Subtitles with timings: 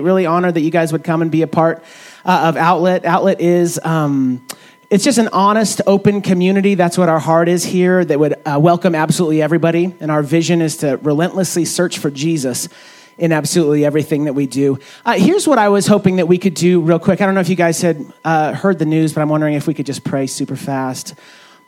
[0.00, 1.84] Really honored that you guys would come and be a part
[2.24, 3.04] uh, of Outlet.
[3.04, 3.78] Outlet is.
[3.84, 4.42] Um,
[4.88, 6.76] it's just an honest, open community.
[6.76, 9.94] That's what our heart is here, that would uh, welcome absolutely everybody.
[10.00, 12.70] And our vision is to relentlessly search for Jesus
[13.18, 14.78] in absolutely everything that we do.
[15.04, 17.20] Uh, here's what I was hoping that we could do real quick.
[17.20, 19.66] I don't know if you guys had uh, heard the news, but I'm wondering if
[19.66, 21.12] we could just pray super fast.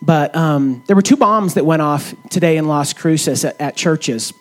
[0.00, 3.76] But um, there were two bombs that went off today in Las Cruces at, at
[3.76, 4.32] churches.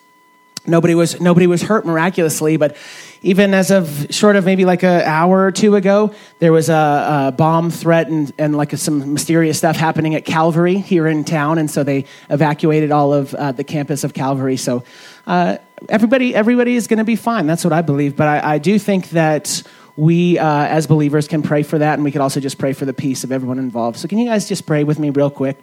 [0.66, 2.78] Nobody was, nobody was hurt miraculously, but
[3.22, 7.28] even as of short of maybe like an hour or two ago, there was a,
[7.28, 11.26] a bomb threat and, and like a, some mysterious stuff happening at Calvary here in
[11.26, 11.58] town.
[11.58, 14.56] And so they evacuated all of uh, the campus of Calvary.
[14.56, 14.84] So
[15.28, 15.58] uh,
[15.90, 17.46] everybody, everybody is going to be fine.
[17.46, 18.16] That's what I believe.
[18.16, 19.64] But I, I do think that
[19.96, 21.96] we uh, as believers can pray for that.
[21.96, 24.00] And we could also just pray for the peace of everyone involved.
[24.00, 25.58] So can you guys just pray with me real quick?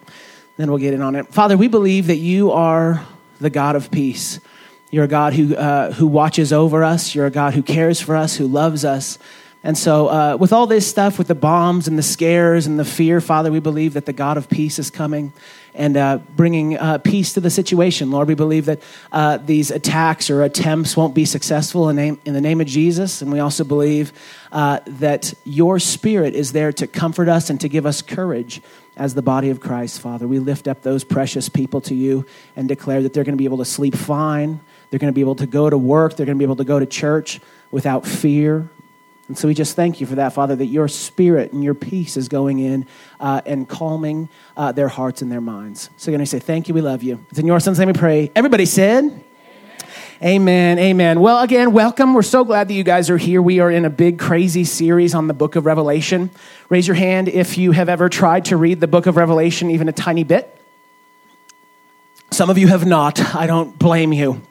[0.56, 1.32] Then we'll get in on it.
[1.32, 3.06] Father, we believe that you are
[3.38, 4.40] the God of peace.
[4.90, 7.14] You're a God who, uh, who watches over us.
[7.14, 9.18] You're a God who cares for us, who loves us.
[9.62, 12.84] And so, uh, with all this stuff, with the bombs and the scares and the
[12.84, 15.34] fear, Father, we believe that the God of peace is coming
[15.74, 18.10] and uh, bringing uh, peace to the situation.
[18.10, 18.80] Lord, we believe that
[19.12, 23.20] uh, these attacks or attempts won't be successful in, name, in the name of Jesus.
[23.20, 24.14] And we also believe
[24.50, 28.62] uh, that your Spirit is there to comfort us and to give us courage
[28.96, 30.26] as the body of Christ, Father.
[30.26, 32.24] We lift up those precious people to you
[32.56, 34.60] and declare that they're going to be able to sleep fine
[34.90, 36.16] they're going to be able to go to work.
[36.16, 38.68] They're going to be able to go to church without fear.
[39.28, 42.16] And so we just thank you for that, Father, that your spirit and your peace
[42.16, 42.84] is going in
[43.20, 45.88] uh, and calming uh, their hearts and their minds.
[45.96, 46.74] So, again, I say thank you.
[46.74, 47.24] We love you.
[47.30, 48.32] It's in your son's name we pray.
[48.34, 49.22] Everybody said,
[50.22, 50.78] Amen.
[50.78, 51.20] Amen.
[51.20, 52.12] Well, again, welcome.
[52.12, 53.40] We're so glad that you guys are here.
[53.40, 56.28] We are in a big, crazy series on the book of Revelation.
[56.68, 59.88] Raise your hand if you have ever tried to read the book of Revelation even
[59.88, 60.60] a tiny bit.
[62.32, 63.34] Some of you have not.
[63.34, 64.42] I don't blame you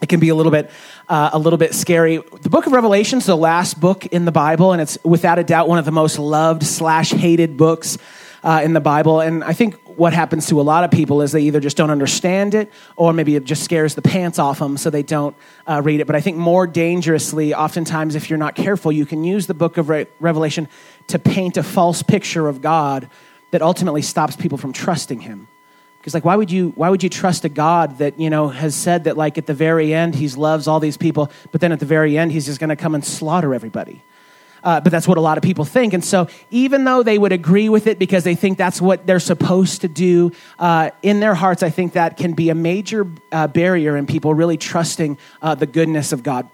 [0.00, 0.70] it can be a little bit
[1.08, 2.18] uh, a little bit scary.
[2.18, 5.44] The book of revelation is the last book in the bible and it's without a
[5.44, 7.98] doubt one of the most loved slash hated books
[8.44, 9.20] uh, in the bible.
[9.20, 11.90] And i think what happens to a lot of people is they either just don't
[11.90, 15.34] understand it or maybe it just scares the pants off them so they don't
[15.66, 16.06] uh, read it.
[16.06, 19.76] But i think more dangerously oftentimes if you're not careful you can use the book
[19.76, 20.68] of Re- revelation
[21.08, 23.10] to paint a false picture of god
[23.50, 25.48] that ultimately stops people from trusting him
[25.98, 28.74] because like why would you why would you trust a God that, you know, has
[28.74, 31.80] said that like at the very end he loves all these people, but then at
[31.80, 34.02] the very end he's just going to come and slaughter everybody.
[34.62, 35.92] Uh, but that's what a lot of people think.
[35.92, 39.20] And so, even though they would agree with it because they think that's what they're
[39.20, 43.46] supposed to do, uh, in their hearts, I think that can be a major uh,
[43.46, 46.48] barrier in people really trusting uh, the goodness of God.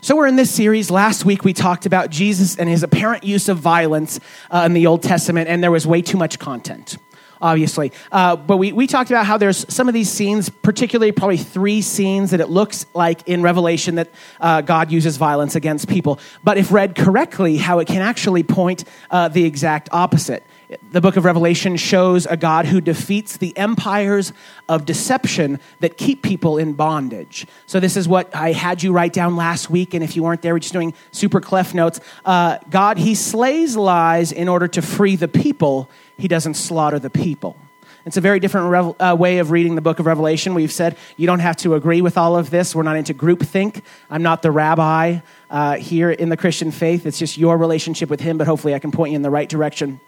[0.00, 0.90] So, we're in this series.
[0.90, 4.86] Last week, we talked about Jesus and his apparent use of violence uh, in the
[4.86, 6.96] Old Testament, and there was way too much content
[7.40, 7.92] obviously.
[8.10, 11.82] Uh, but we, we talked about how there's some of these scenes, particularly probably three
[11.82, 14.10] scenes that it looks like in Revelation that
[14.40, 16.18] uh, God uses violence against people.
[16.42, 20.44] But if read correctly, how it can actually point uh, the exact opposite.
[20.90, 24.34] The book of Revelation shows a God who defeats the empires
[24.68, 27.46] of deception that keep people in bondage.
[27.64, 29.94] So, this is what I had you write down last week.
[29.94, 32.00] And if you weren't there, we're just doing super Cliff notes.
[32.22, 35.88] Uh, God, He slays lies in order to free the people
[36.18, 37.56] he doesn't slaughter the people.
[38.04, 40.54] It's a very different rev- uh, way of reading the book of Revelation.
[40.54, 42.74] We've said you don't have to agree with all of this.
[42.74, 43.82] We're not into groupthink.
[44.10, 45.18] I'm not the rabbi
[45.50, 47.06] uh, here in the Christian faith.
[47.06, 49.48] It's just your relationship with him, but hopefully I can point you in the right
[49.48, 50.00] direction.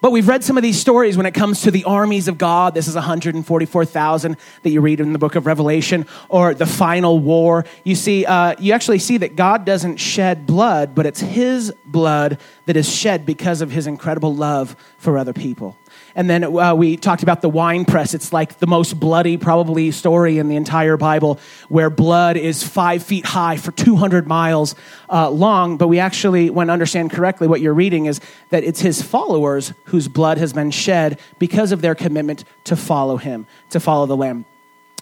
[0.00, 2.74] But we've read some of these stories when it comes to the armies of God.
[2.74, 7.64] This is 144,000 that you read in the book of Revelation, or the final war.
[7.84, 12.38] You see, uh, you actually see that God doesn't shed blood, but it's His blood
[12.66, 15.76] that is shed because of His incredible love for other people.
[16.14, 18.14] And then uh, we talked about the wine press.
[18.14, 23.02] It's like the most bloody, probably, story in the entire Bible where blood is five
[23.02, 24.74] feet high for 200 miles
[25.10, 25.76] uh, long.
[25.76, 28.20] But we actually, when understand correctly, what you're reading is
[28.50, 33.16] that it's his followers whose blood has been shed because of their commitment to follow
[33.16, 34.44] him, to follow the Lamb.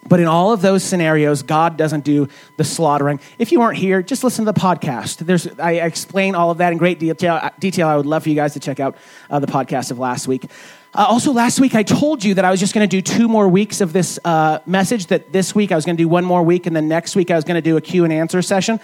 [0.07, 2.27] But in all of those scenarios, God doesn't do
[2.57, 3.19] the slaughtering.
[3.37, 5.17] If you weren't here, just listen to the podcast.
[5.17, 7.51] There's, I explain all of that in great detail.
[7.59, 7.87] detail.
[7.87, 8.97] I would love for you guys to check out
[9.29, 10.45] uh, the podcast of last week.
[10.93, 13.29] Uh, also, last week I told you that I was just going to do two
[13.29, 15.07] more weeks of this uh, message.
[15.07, 17.31] That this week I was going to do one more week, and then next week
[17.31, 18.79] I was going to do a Q and answer session.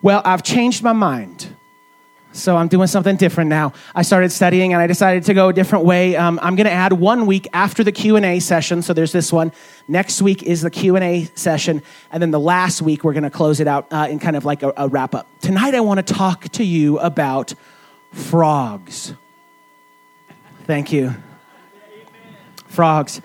[0.00, 1.54] Well, I've changed my mind.
[2.32, 3.72] So I'm doing something different now.
[3.94, 6.14] I started studying and I decided to go a different way.
[6.14, 8.82] Um, I'm going to add one week after the Q&A session.
[8.82, 9.50] So there's this one.
[9.88, 11.82] Next week is the Q&A session.
[12.12, 14.44] And then the last week, we're going to close it out uh, in kind of
[14.44, 15.26] like a, a wrap up.
[15.40, 17.52] Tonight, I want to talk to you about
[18.12, 19.12] frogs.
[20.66, 21.16] Thank you.
[22.70, 23.20] Frogs.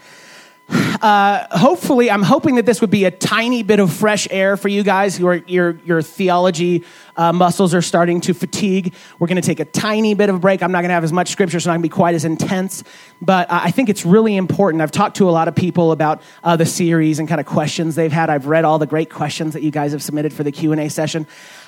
[0.69, 4.67] uh, hopefully, I'm hoping that this would be a tiny bit of fresh air for
[4.67, 5.19] you guys.
[5.19, 6.83] Your, your, your theology
[7.17, 8.93] uh, muscles are starting to fatigue.
[9.19, 10.63] We're going to take a tiny bit of a break.
[10.63, 12.15] I'm not going to have as much scripture, so it's not going to be quite
[12.15, 12.83] as intense.
[13.21, 14.81] But I think it's really important.
[14.81, 17.95] I've talked to a lot of people about uh, the series and kind of questions
[17.95, 18.31] they've had.
[18.31, 21.27] I've read all the great questions that you guys have submitted for the Q&A session.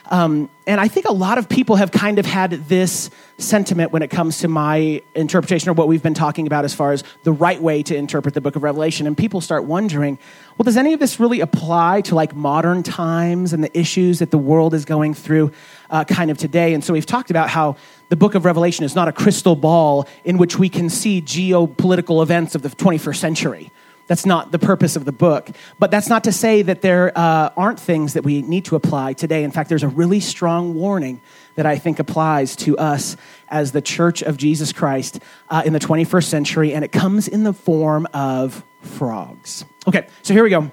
[0.09, 4.01] Um, and I think a lot of people have kind of had this sentiment when
[4.01, 7.31] it comes to my interpretation or what we've been talking about as far as the
[7.31, 9.06] right way to interpret the book of Revelation.
[9.06, 10.18] And people start wondering,
[10.57, 14.31] well, does any of this really apply to like modern times and the issues that
[14.31, 15.51] the world is going through
[15.89, 16.74] uh, kind of today?
[16.74, 17.75] And so we've talked about how
[18.10, 22.24] the book of Revelation is not a crystal ball in which we can see geopolitical
[22.24, 23.71] events of the 21st century.
[24.07, 25.50] That's not the purpose of the book.
[25.77, 29.13] But that's not to say that there uh, aren't things that we need to apply
[29.13, 29.44] today.
[29.44, 31.21] In fact, there's a really strong warning
[31.56, 33.18] that I think applies to us
[33.50, 35.19] as the church of Jesus Christ
[35.50, 39.65] uh, in the 21st century, and it comes in the form of frogs.
[39.88, 40.71] Okay, so here we go.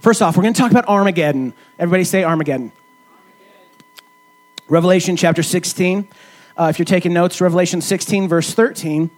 [0.00, 1.52] First off, we're going to talk about Armageddon.
[1.78, 2.72] Everybody say Armageddon.
[4.68, 6.08] Revelation chapter 16.
[6.56, 9.10] Uh, if you're taking notes, Revelation 16, verse 13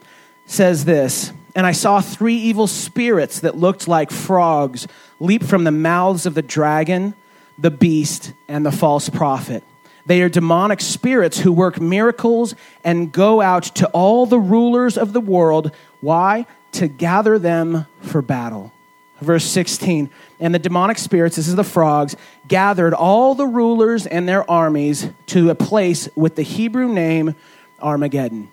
[0.47, 4.87] says this And I saw three evil spirits that looked like frogs
[5.19, 7.15] leap from the mouths of the dragon,
[7.59, 9.65] the beast, and the false prophet.
[10.07, 12.55] They are demonic spirits who work miracles
[12.85, 15.73] and go out to all the rulers of the world.
[16.01, 16.47] Why?
[16.73, 18.73] To gather them for battle.
[19.21, 20.09] Verse 16.
[20.39, 22.17] And the demonic spirits, this is the frogs,
[22.49, 27.35] gathered all the rulers and their armies to a place with the Hebrew name
[27.81, 28.49] Armageddon.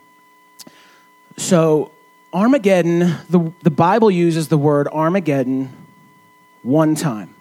[1.38, 1.92] So,
[2.34, 5.70] Armageddon, the, the Bible uses the word Armageddon
[6.62, 7.34] one time,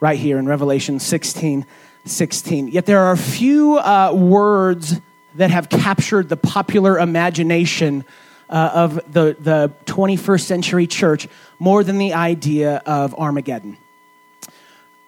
[0.00, 1.66] right here in Revelation 16
[2.06, 2.68] 16.
[2.68, 5.00] Yet there are a few uh, words
[5.36, 8.04] that have captured the popular imagination
[8.50, 11.26] uh, of the, the 21st century church
[11.58, 13.78] more than the idea of Armageddon.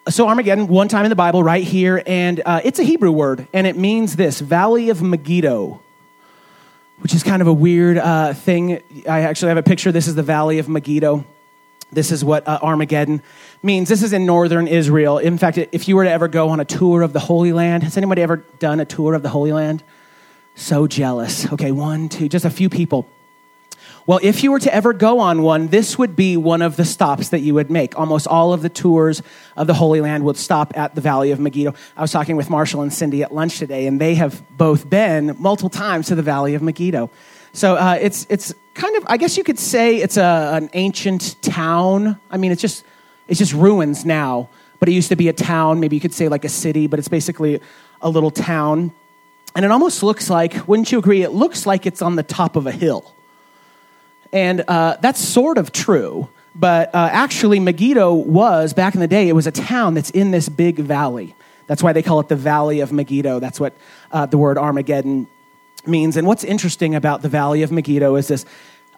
[0.08, 3.46] So, Armageddon, one time in the Bible, right here, and uh, it's a Hebrew word,
[3.52, 5.82] and it means this Valley of Megiddo
[6.98, 8.82] which is kind of a weird uh, thing.
[9.08, 9.92] I actually have a picture.
[9.92, 11.24] This is the Valley of Megiddo.
[11.92, 13.22] This is what uh, Armageddon
[13.62, 13.88] means.
[13.88, 15.18] This is in northern Israel.
[15.18, 17.84] In fact, if you were to ever go on a tour of the Holy Land,
[17.84, 19.84] has anybody ever done a tour of the Holy Land?
[20.56, 21.50] So jealous.
[21.52, 23.08] Okay, one, two, just a few people.
[24.06, 26.84] Well, if you were to ever go on one, this would be one of the
[26.84, 27.98] stops that you would make.
[27.98, 29.20] Almost all of the tours
[29.56, 31.74] of the Holy Land would stop at the Valley of Megiddo.
[31.96, 35.34] I was talking with Marshall and Cindy at lunch today, and they have both been
[35.40, 37.10] multiple times to the Valley of Megiddo.
[37.52, 41.42] So uh, it's, it's kind of, I guess you could say it's a, an ancient
[41.42, 42.20] town.
[42.30, 42.84] I mean, it's just,
[43.26, 45.80] it's just ruins now, but it used to be a town.
[45.80, 47.60] Maybe you could say like a city, but it's basically
[48.00, 48.92] a little town.
[49.56, 51.22] And it almost looks like, wouldn't you agree?
[51.22, 53.15] It looks like it's on the top of a hill.
[54.36, 56.28] And uh, that's sort of true.
[56.54, 60.30] But uh, actually, Megiddo was, back in the day, it was a town that's in
[60.30, 61.34] this big valley.
[61.68, 63.40] That's why they call it the Valley of Megiddo.
[63.40, 63.72] That's what
[64.12, 65.26] uh, the word Armageddon
[65.86, 66.18] means.
[66.18, 68.44] And what's interesting about the Valley of Megiddo is this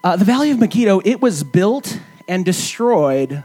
[0.03, 3.45] uh, the Valley of Megiddo, it was built and destroyed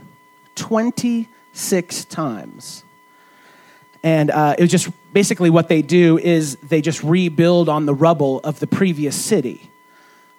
[0.55, 2.83] 26 times.
[4.01, 7.93] And uh, it was just basically what they do is they just rebuild on the
[7.93, 9.69] rubble of the previous city.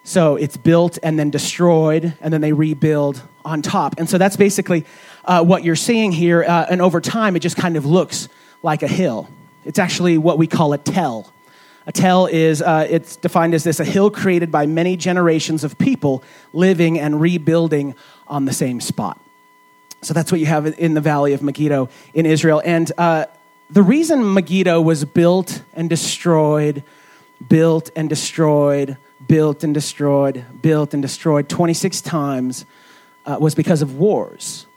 [0.07, 3.95] So it's built and then destroyed, and then they rebuild on top.
[3.97, 4.85] And so that's basically
[5.25, 6.43] uh, what you're seeing here.
[6.43, 8.29] Uh, and over time, it just kind of looks
[8.61, 9.27] like a hill.
[9.65, 11.33] It's actually what we call a tell.
[11.87, 15.75] A tell is, uh, it's defined as this a hill created by many generations of
[15.79, 17.95] people living and rebuilding
[18.27, 19.19] on the same spot.
[20.03, 22.61] So that's what you have in the Valley of Megiddo in Israel.
[22.63, 23.25] And uh,
[23.71, 26.83] the reason Megiddo was built and destroyed,
[27.49, 32.65] built and destroyed, built and destroyed, built and destroyed 26 times
[33.25, 34.67] uh, was because of wars.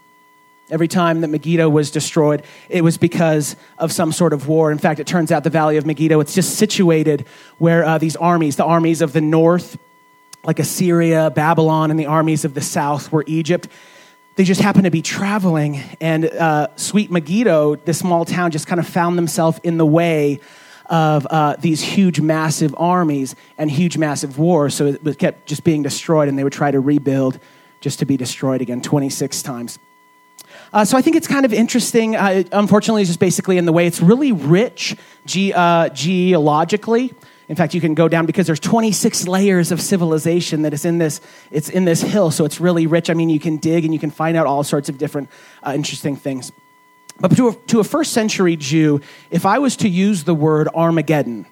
[0.70, 4.70] Every time that Megiddo was destroyed, it was because of some sort of war.
[4.70, 7.26] In fact, it turns out the Valley of Megiddo, it's just situated
[7.56, 9.78] where uh, these armies, the armies of the north,
[10.44, 13.68] like Assyria, Babylon, and the armies of the south were Egypt,
[14.36, 15.82] they just happened to be traveling.
[16.00, 20.38] And uh, sweet Megiddo, this small town, just kind of found themselves in the way
[20.88, 24.74] of uh, these huge, massive armies and huge, massive wars.
[24.74, 27.38] So it kept just being destroyed, and they would try to rebuild
[27.80, 29.78] just to be destroyed again 26 times.
[30.72, 32.16] Uh, so I think it's kind of interesting.
[32.16, 37.12] Uh, unfortunately, it's just basically in the way it's really rich ge- uh, geologically.
[37.48, 40.98] In fact, you can go down because there's 26 layers of civilization that is in
[40.98, 41.20] this.
[41.50, 43.08] It's in this hill, so it's really rich.
[43.08, 45.30] I mean, you can dig and you can find out all sorts of different
[45.62, 46.52] uh, interesting things.
[47.20, 50.68] But to a, to a first century Jew, if I was to use the word
[50.68, 51.46] Armageddon,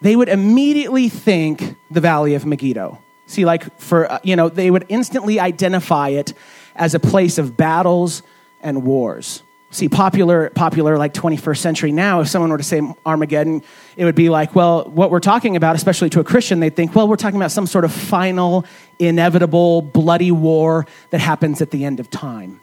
[0.00, 3.02] they would immediately think the Valley of Megiddo.
[3.26, 6.32] See, like for, uh, you know, they would instantly identify it
[6.74, 8.22] as a place of battles
[8.60, 9.42] and wars.
[9.70, 13.62] See, popular, popular like 21st century now, if someone were to say Armageddon,
[13.96, 16.94] it would be like, well, what we're talking about, especially to a Christian, they'd think,
[16.94, 18.64] well, we're talking about some sort of final,
[18.98, 22.60] inevitable, bloody war that happens at the end of time.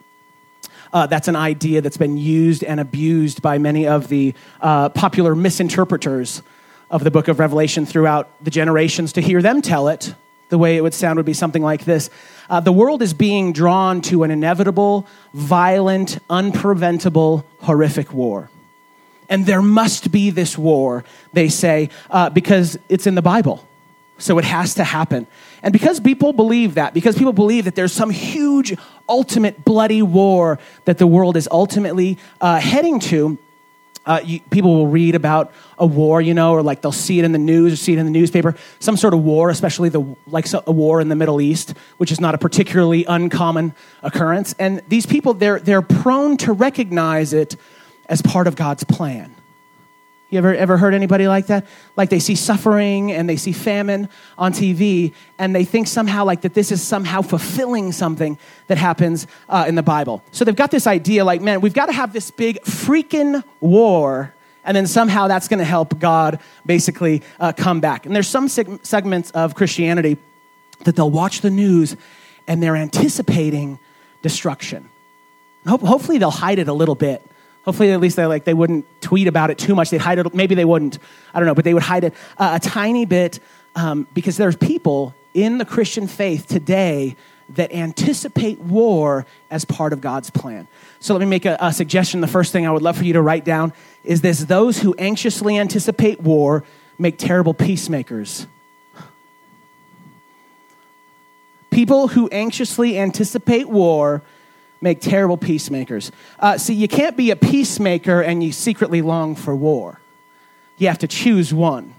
[0.93, 5.35] Uh, that's an idea that's been used and abused by many of the uh, popular
[5.35, 6.43] misinterpreters
[6.91, 10.13] of the book of Revelation throughout the generations to hear them tell it
[10.49, 12.11] the way it would sound would be something like this
[12.47, 18.51] uh, The world is being drawn to an inevitable, violent, unpreventable, horrific war.
[19.29, 23.67] And there must be this war, they say, uh, because it's in the Bible.
[24.19, 25.25] So it has to happen.
[25.63, 28.75] And because people believe that, because people believe that there's some huge,
[29.07, 33.37] ultimate, bloody war that the world is ultimately uh, heading to,
[34.05, 37.25] uh, you, people will read about a war, you know, or like they'll see it
[37.25, 40.01] in the news or see it in the newspaper, some sort of war, especially the
[40.27, 44.53] like a war in the Middle East, which is not a particularly uncommon occurrence.
[44.59, 47.55] And these people, they're they're prone to recognize it
[48.09, 49.32] as part of God's plan.
[50.33, 51.67] You ever, ever heard anybody like that?
[51.95, 56.41] Like they see suffering and they see famine on TV and they think somehow like
[56.41, 60.23] that this is somehow fulfilling something that happens uh, in the Bible.
[60.31, 64.33] So they've got this idea like, man, we've got to have this big freaking war
[64.63, 68.07] and then somehow that's going to help God basically uh, come back.
[68.07, 70.17] And there's some seg- segments of Christianity
[70.85, 71.95] that they'll watch the news
[72.47, 73.77] and they're anticipating
[74.23, 74.89] destruction.
[75.67, 77.23] Ho- hopefully they'll hide it a little bit
[77.65, 79.89] Hopefully, at least they like they wouldn't tweet about it too much.
[79.89, 80.33] They'd hide it.
[80.33, 80.99] Maybe they wouldn't.
[81.33, 83.39] I don't know, but they would hide it uh, a tiny bit
[83.75, 87.15] um, because there's people in the Christian faith today
[87.49, 90.67] that anticipate war as part of God's plan.
[90.99, 92.21] So let me make a, a suggestion.
[92.21, 93.71] The first thing I would love for you to write down
[94.03, 96.65] is this: those who anxiously anticipate war
[96.97, 98.45] make terrible peacemakers.
[101.71, 104.21] People who anxiously anticipate war
[104.83, 106.11] make terrible peacemakers.
[106.37, 110.01] Uh, see, you can't be a peacemaker and you secretly long for war.
[110.77, 111.95] You have to choose one.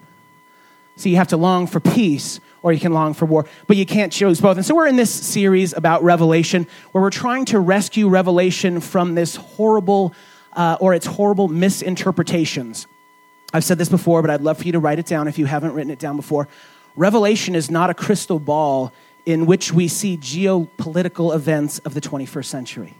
[0.96, 3.86] So you have to long for peace or you can long for war, but you
[3.86, 4.58] can't choose both.
[4.58, 9.14] And so we're in this series about Revelation where we're trying to rescue Revelation from
[9.14, 10.14] this horrible
[10.52, 12.86] uh, or its horrible misinterpretations.
[13.52, 15.46] I've said this before, but I'd love for you to write it down if you
[15.46, 16.48] haven't written it down before.
[16.96, 18.92] Revelation is not a crystal ball
[19.26, 22.94] in which we see geopolitical events of the 21st century.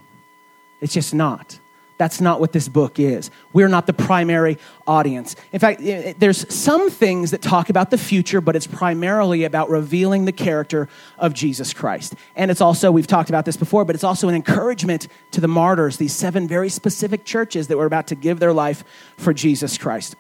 [0.81, 1.59] It's just not.
[1.97, 3.31] That's not what this book is.
[3.53, 5.37] We're not the primary audience.
[5.53, 5.81] In fact,
[6.19, 10.89] there's some things that talk about the future, but it's primarily about revealing the character
[11.19, 12.15] of Jesus Christ.
[12.35, 15.47] And it's also, we've talked about this before, but it's also an encouragement to the
[15.47, 18.83] martyrs, these seven very specific churches that were about to give their life
[19.17, 20.17] for Jesus Christ.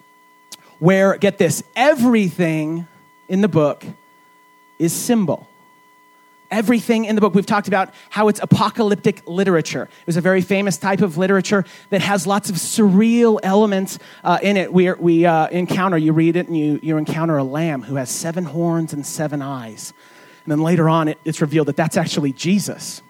[0.78, 2.86] Where, get this, everything
[3.28, 3.84] in the book
[4.78, 5.48] is symbol
[6.54, 7.34] everything in the book.
[7.34, 9.82] We've talked about how it's apocalyptic literature.
[9.82, 14.38] It was a very famous type of literature that has lots of surreal elements uh,
[14.40, 14.72] in it.
[14.72, 18.08] We, we uh, encounter, you read it, and you, you encounter a lamb who has
[18.08, 19.92] seven horns and seven eyes.
[20.44, 23.02] And then later on, it, it's revealed that that's actually Jesus.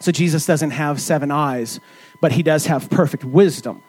[0.00, 1.78] So Jesus doesn't have seven eyes,
[2.20, 3.82] but he does have perfect wisdom.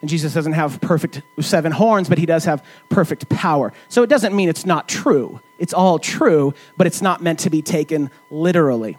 [0.00, 3.72] And Jesus doesn't have perfect seven horns, but he does have perfect power.
[3.88, 5.40] So it doesn't mean it's not true.
[5.58, 8.98] It's all true, but it's not meant to be taken literally.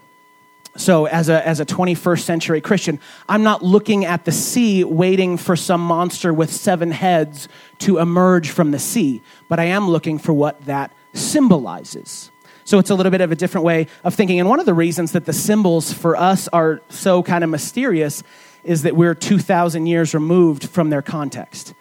[0.77, 5.37] So, as a, as a 21st century Christian, I'm not looking at the sea waiting
[5.37, 7.47] for some monster with seven heads
[7.79, 12.29] to emerge from the sea, but I am looking for what that symbolizes.
[12.65, 14.37] So, it's a little bit of a different way of thinking.
[14.41, 18.21] And one of the reasons that the symbols for us are so kind of mysterious
[18.65, 21.73] is that we're 2,000 years removed from their context.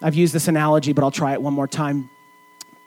[0.00, 2.10] I've used this analogy, but I'll try it one more time.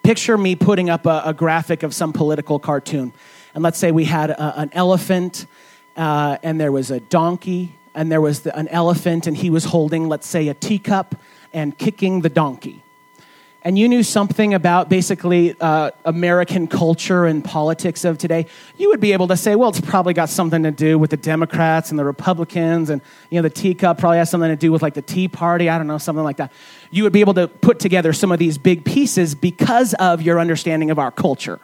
[0.10, 3.14] Picture me putting up a, a graphic of some political cartoon.
[3.54, 5.46] And let's say we had a, an elephant,
[5.96, 9.66] uh, and there was a donkey, and there was the, an elephant, and he was
[9.66, 11.14] holding, let's say, a teacup
[11.54, 12.82] and kicking the donkey
[13.64, 18.46] and you knew something about basically uh, American culture and politics of today,
[18.78, 21.18] you would be able to say, well, it's probably got something to do with the
[21.18, 24.82] Democrats and the Republicans, and you know, the teacup probably has something to do with
[24.82, 25.70] like the Tea Party.
[25.70, 26.52] I don't know, something like that.
[26.92, 30.40] You would be able to put together some of these big pieces because of your
[30.40, 31.60] understanding of our culture.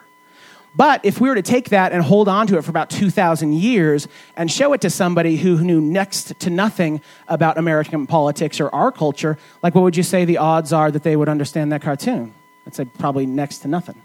[0.76, 3.54] But if we were to take that and hold on to it for about 2,000
[3.54, 8.72] years and show it to somebody who knew next to nothing about American politics or
[8.74, 11.80] our culture, like what would you say the odds are that they would understand that
[11.80, 12.34] cartoon?
[12.66, 14.02] I'd say probably next to nothing.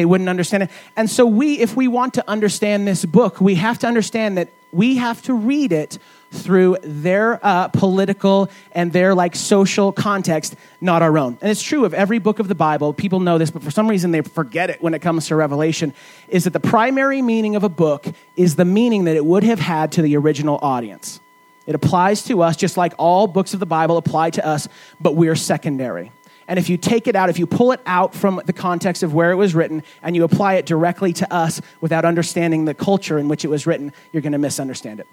[0.00, 0.70] They wouldn't understand it.
[0.96, 4.48] And so, we, if we want to understand this book, we have to understand that
[4.72, 5.98] we have to read it
[6.30, 11.36] through their uh, political and their like social context, not our own.
[11.42, 12.94] And it's true of every book of the Bible.
[12.94, 15.92] People know this, but for some reason they forget it when it comes to Revelation.
[16.28, 19.60] Is that the primary meaning of a book is the meaning that it would have
[19.60, 21.20] had to the original audience.
[21.66, 24.66] It applies to us just like all books of the Bible apply to us,
[24.98, 26.10] but we're secondary.
[26.50, 29.14] And if you take it out, if you pull it out from the context of
[29.14, 33.20] where it was written and you apply it directly to us without understanding the culture
[33.20, 35.06] in which it was written, you're going to misunderstand it.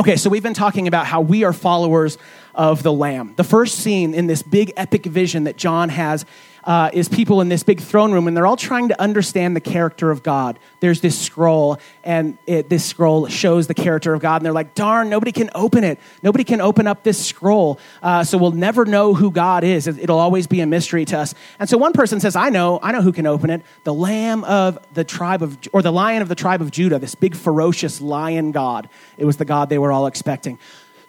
[0.00, 2.16] Okay, so we've been talking about how we are followers
[2.58, 3.32] of the Lamb.
[3.36, 6.26] The first scene in this big epic vision that John has
[6.64, 9.60] uh, is people in this big throne room, and they're all trying to understand the
[9.60, 10.58] character of God.
[10.80, 14.74] There's this scroll, and it, this scroll shows the character of God, and they're like,
[14.74, 15.98] darn, nobody can open it.
[16.22, 19.86] Nobody can open up this scroll, uh, so we'll never know who God is.
[19.86, 21.34] It'll always be a mystery to us.
[21.58, 23.62] And so one person says, I know, I know who can open it.
[23.84, 27.14] The lamb of the tribe of, or the lion of the tribe of Judah, this
[27.14, 28.90] big ferocious lion God.
[29.16, 30.58] It was the God they were all expecting.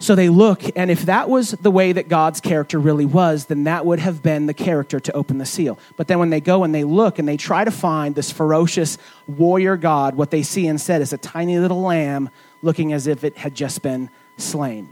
[0.00, 3.64] So they look, and if that was the way that God's character really was, then
[3.64, 5.78] that would have been the character to open the seal.
[5.98, 8.96] But then when they go and they look and they try to find this ferocious
[9.28, 12.30] warrior God, what they see instead is a tiny little lamb
[12.62, 14.88] looking as if it had just been slain.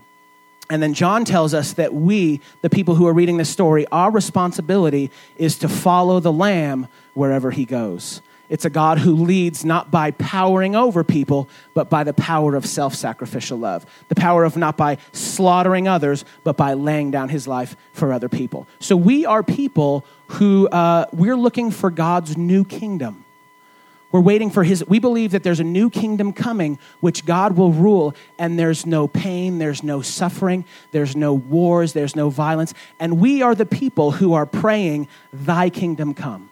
[0.68, 4.10] And then John tells us that we, the people who are reading this story, our
[4.10, 8.20] responsibility is to follow the lamb wherever he goes.
[8.48, 12.64] It's a God who leads not by powering over people, but by the power of
[12.64, 13.84] self sacrificial love.
[14.08, 18.28] The power of not by slaughtering others, but by laying down his life for other
[18.28, 18.66] people.
[18.80, 23.24] So we are people who uh, we're looking for God's new kingdom.
[24.10, 27.72] We're waiting for his, we believe that there's a new kingdom coming which God will
[27.72, 32.72] rule, and there's no pain, there's no suffering, there's no wars, there's no violence.
[32.98, 36.48] And we are the people who are praying, Thy kingdom come.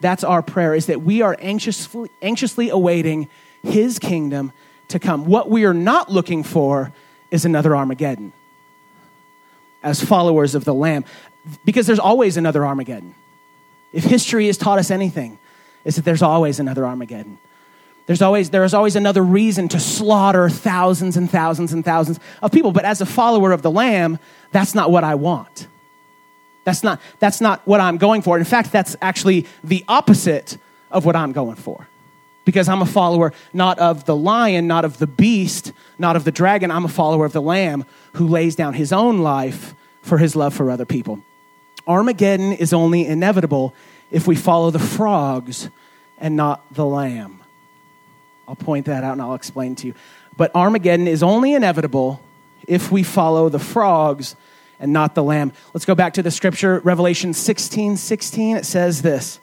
[0.00, 3.28] That's our prayer, is that we are anxiously, anxiously awaiting
[3.62, 4.52] his kingdom
[4.88, 5.26] to come.
[5.26, 6.92] What we are not looking for
[7.30, 8.32] is another Armageddon
[9.82, 11.04] as followers of the Lamb,
[11.64, 13.14] because there's always another Armageddon.
[13.92, 15.38] If history has taught us anything,
[15.84, 17.38] is that there's always another Armageddon.
[18.06, 22.50] There's always, there is always another reason to slaughter thousands and thousands and thousands of
[22.52, 22.72] people.
[22.72, 24.18] But as a follower of the Lamb,
[24.50, 25.68] that's not what I want.
[26.64, 28.38] That's not, that's not what I'm going for.
[28.38, 30.58] In fact, that's actually the opposite
[30.90, 31.88] of what I'm going for.
[32.44, 36.32] Because I'm a follower not of the lion, not of the beast, not of the
[36.32, 36.70] dragon.
[36.70, 40.54] I'm a follower of the lamb who lays down his own life for his love
[40.54, 41.22] for other people.
[41.86, 43.74] Armageddon is only inevitable
[44.10, 45.70] if we follow the frogs
[46.18, 47.40] and not the lamb.
[48.48, 49.94] I'll point that out and I'll explain to you.
[50.36, 52.20] But Armageddon is only inevitable
[52.66, 54.36] if we follow the frogs
[54.80, 55.52] and not the lamb.
[55.74, 58.56] Let's go back to the scripture, Revelation 16 16.
[58.56, 59.38] It says this.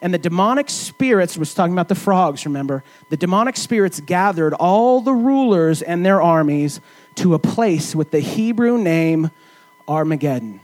[0.00, 2.84] And the demonic spirits, was talking about the frogs, remember?
[3.08, 6.80] The demonic spirits gathered all the rulers and their armies
[7.16, 9.30] to a place with the Hebrew name
[9.88, 10.60] Armageddon.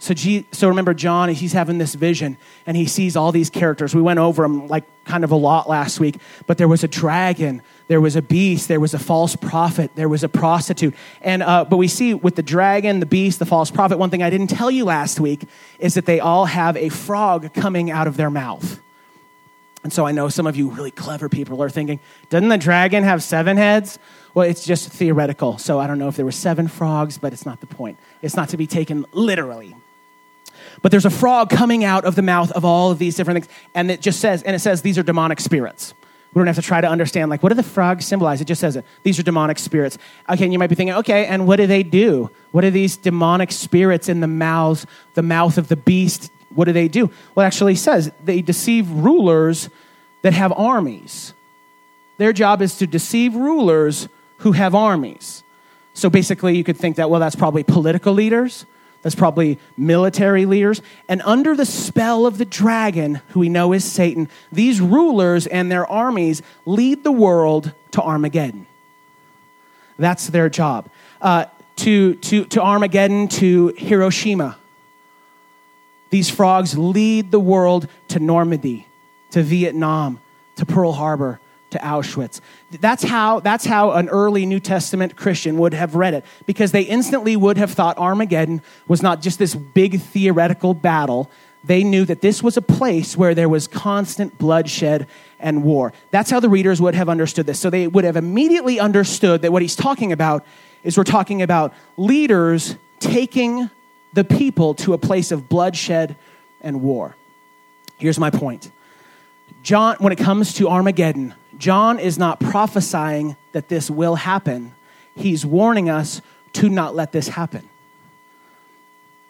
[0.00, 3.94] So, G, so remember, John, he's having this vision and he sees all these characters.
[3.94, 6.88] We went over them like kind of a lot last week, but there was a
[6.88, 10.94] dragon, there was a beast, there was a false prophet, there was a prostitute.
[11.22, 14.22] And, uh, but we see with the dragon, the beast, the false prophet, one thing
[14.22, 15.42] I didn't tell you last week
[15.80, 18.80] is that they all have a frog coming out of their mouth.
[19.82, 21.98] And so I know some of you really clever people are thinking,
[22.28, 23.98] doesn't the dragon have seven heads?
[24.34, 25.58] Well, it's just theoretical.
[25.58, 27.98] So I don't know if there were seven frogs, but it's not the point.
[28.22, 29.74] It's not to be taken literally.
[30.80, 33.56] But there's a frog coming out of the mouth of all of these different things.
[33.74, 35.92] And it just says, and it says these are demonic spirits.
[36.32, 38.40] We don't have to try to understand, like, what do the frogs symbolize?
[38.40, 38.84] It just says it.
[39.02, 39.98] These are demonic spirits.
[40.28, 42.30] Okay, and you might be thinking, okay, and what do they do?
[42.52, 46.30] What are these demonic spirits in the mouths, the mouth of the beast?
[46.54, 47.10] What do they do?
[47.34, 49.70] Well, it actually says they deceive rulers
[50.22, 51.34] that have armies.
[52.18, 55.42] Their job is to deceive rulers who have armies.
[55.94, 58.66] So basically, you could think that, well, that's probably political leaders
[59.02, 60.82] that's probably military leaders.
[61.08, 65.70] And under the spell of the dragon, who we know is Satan, these rulers and
[65.70, 68.66] their armies lead the world to Armageddon.
[69.98, 70.88] That's their job.
[71.20, 74.58] Uh, to, to, to Armageddon, to Hiroshima.
[76.10, 78.86] These frogs lead the world to Normandy,
[79.30, 80.20] to Vietnam,
[80.56, 82.40] to Pearl Harbor, to Auschwitz.
[82.70, 86.82] That's how, that's how an early New Testament Christian would have read it, because they
[86.82, 91.30] instantly would have thought Armageddon was not just this big theoretical battle.
[91.62, 95.06] They knew that this was a place where there was constant bloodshed
[95.38, 95.92] and war.
[96.10, 97.58] That's how the readers would have understood this.
[97.58, 100.44] So they would have immediately understood that what he's talking about
[100.82, 103.68] is we're talking about leaders taking
[104.12, 106.16] the people to a place of bloodshed
[106.62, 107.14] and war.
[107.98, 108.70] Here's my point
[109.62, 114.74] John, when it comes to Armageddon, John is not prophesying that this will happen,
[115.14, 116.22] he's warning us
[116.54, 117.68] to not let this happen.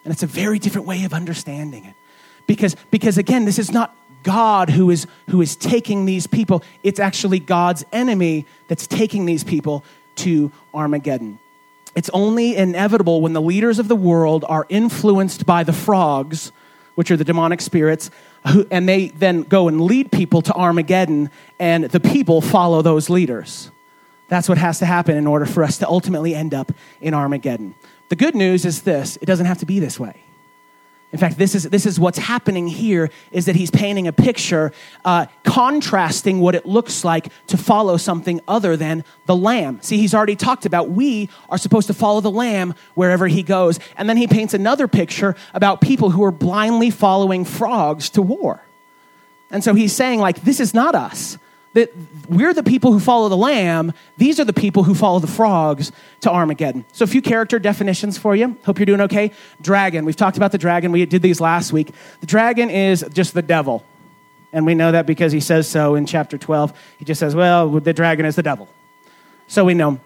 [0.04, 1.94] And it's a very different way of understanding it.
[2.46, 7.00] Because, because again, this is not God who is, who is taking these people, it's
[7.00, 9.84] actually God's enemy that's taking these people
[10.16, 11.38] to Armageddon.
[11.96, 16.52] It's only inevitable when the leaders of the world are influenced by the frogs,
[16.94, 18.10] which are the demonic spirits,
[18.48, 23.10] who, and they then go and lead people to Armageddon, and the people follow those
[23.10, 23.70] leaders.
[24.28, 27.74] That's what has to happen in order for us to ultimately end up in Armageddon.
[28.10, 30.22] The good news is this it doesn't have to be this way.
[31.12, 34.72] In fact, this is, this is what's happening here is that he's painting a picture,
[35.04, 39.80] uh, contrasting what it looks like to follow something other than the lamb.
[39.82, 43.80] See, he's already talked about we are supposed to follow the lamb wherever he goes.
[43.96, 48.62] And then he paints another picture about people who are blindly following frogs to war.
[49.50, 51.38] And so he's saying, like, this is not us
[51.72, 51.92] that
[52.28, 53.92] we're the people who follow the lamb.
[54.18, 56.84] These are the people who follow the frogs to armageddon.
[56.92, 58.56] So a few character definitions for you.
[58.64, 59.30] Hope you're doing okay.
[59.60, 60.04] Dragon.
[60.04, 60.90] We've talked about the dragon.
[60.90, 61.92] We did these last week.
[62.20, 63.84] The dragon is just the devil.
[64.52, 67.68] And we know that because he says so in chapter 12 he just says well
[67.68, 68.68] the dragon is the devil.
[69.46, 70.00] So we know.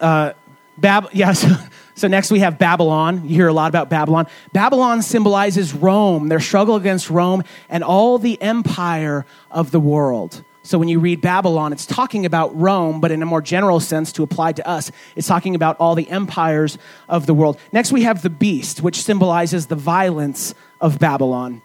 [0.00, 0.32] Uh,
[0.76, 1.10] Bab-
[1.94, 3.28] so next we have Babylon.
[3.28, 4.26] You hear a lot about Babylon.
[4.52, 10.42] Babylon symbolizes Rome, their struggle against Rome, and all the empire of the world.
[10.62, 14.12] So when you read Babylon, it's talking about Rome, but in a more general sense
[14.12, 16.76] to apply to us, it's talking about all the empires
[17.08, 17.58] of the world.
[17.72, 21.62] Next, we have the beast, which symbolizes the violence of Babylon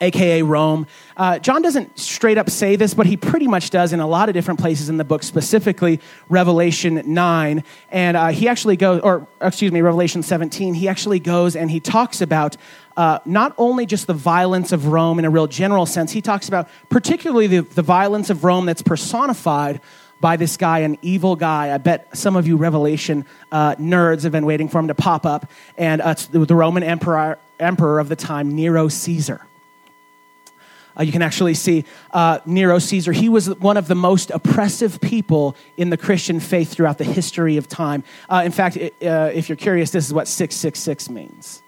[0.00, 0.86] aka Rome.
[1.16, 4.28] Uh, John doesn't straight up say this, but he pretty much does in a lot
[4.28, 7.64] of different places in the book, specifically Revelation 9.
[7.90, 11.80] And uh, he actually goes, or excuse me, Revelation 17, he actually goes and he
[11.80, 12.56] talks about
[12.96, 16.48] uh, not only just the violence of Rome in a real general sense, he talks
[16.48, 19.80] about particularly the, the violence of Rome that's personified
[20.20, 21.74] by this guy, an evil guy.
[21.74, 25.26] I bet some of you Revelation uh, nerds have been waiting for him to pop
[25.26, 25.50] up.
[25.76, 29.46] And uh, the Roman emperor, emperor of the time, Nero Caesar.
[30.98, 33.12] Uh, you can actually see uh, Nero Caesar.
[33.12, 37.56] He was one of the most oppressive people in the Christian faith throughout the history
[37.56, 38.04] of time.
[38.28, 41.62] Uh, in fact, it, uh, if you're curious, this is what 666 means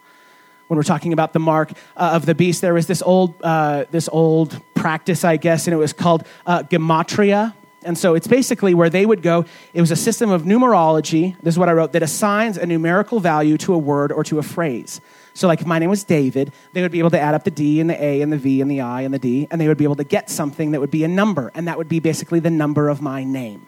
[0.68, 3.84] when we're talking about the mark uh, of the beast, there was this old, uh,
[3.92, 7.54] this old practice, I guess, and it was called gematria.
[7.84, 9.44] And so it's basically where they would go.
[9.72, 11.40] It was a system of numerology.
[11.40, 14.40] This is what I wrote that assigns a numerical value to a word or to
[14.40, 15.00] a phrase.
[15.37, 17.51] So, like if my name was David, they would be able to add up the
[17.51, 19.68] D and the A and the V and the I and the D, and they
[19.68, 22.01] would be able to get something that would be a number, and that would be
[22.01, 23.66] basically the number of my name.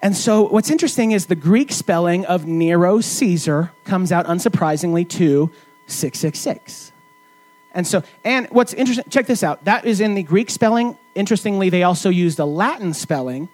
[0.00, 5.50] And so, what's interesting is the Greek spelling of Nero Caesar comes out unsurprisingly to
[5.88, 6.92] 666.
[7.72, 9.64] And so, and what's interesting, check this out.
[9.64, 10.96] That is in the Greek spelling.
[11.16, 13.48] Interestingly, they also used a Latin spelling,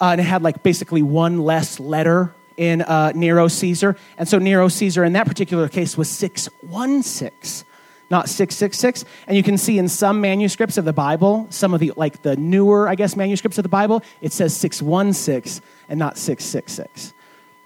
[0.00, 3.96] uh, and it had like basically one less letter in uh, Nero Caesar.
[4.18, 7.66] And so Nero Caesar in that particular case was 616,
[8.10, 9.04] not 666.
[9.26, 12.36] And you can see in some manuscripts of the Bible, some of the like the
[12.36, 17.14] newer, I guess, manuscripts of the Bible, it says 616 and not 666.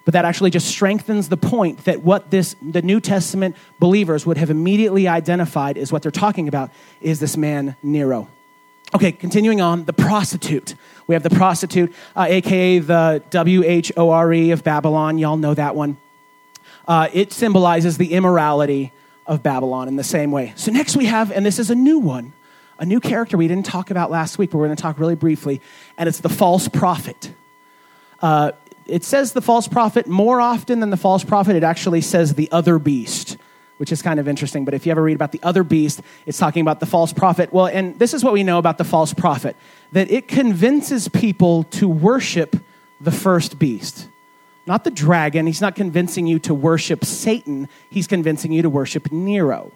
[0.05, 4.37] But that actually just strengthens the point that what this, the New Testament believers would
[4.37, 6.71] have immediately identified is what they're talking about
[7.01, 8.29] is this man Nero.
[8.95, 10.75] Okay, continuing on, the prostitute.
[11.07, 15.19] We have the prostitute, uh, aka the W H O R E of Babylon.
[15.19, 15.97] Y'all know that one.
[16.87, 18.93] Uh, it symbolizes the immorality
[19.27, 20.53] of Babylon in the same way.
[20.55, 22.33] So, next we have, and this is a new one,
[22.79, 25.17] a new character we didn't talk about last week, but we're going to talk really
[25.17, 25.61] briefly,
[25.99, 27.33] and it's the false prophet.
[28.23, 28.53] Uh,
[28.87, 31.57] it says the false prophet more often than the false prophet.
[31.57, 33.37] It actually says the other beast,
[33.79, 34.65] which is kind of interesting.
[34.65, 37.53] But if you ever read about the other beast, it's talking about the false prophet.
[37.53, 39.57] Well, and this is what we know about the false prophet
[39.93, 42.57] that it convinces people to worship
[43.01, 44.09] the first beast.
[44.67, 45.47] Not the dragon.
[45.47, 47.69] He's not convincing you to worship Satan.
[47.89, 49.71] He's convincing you to worship Nero.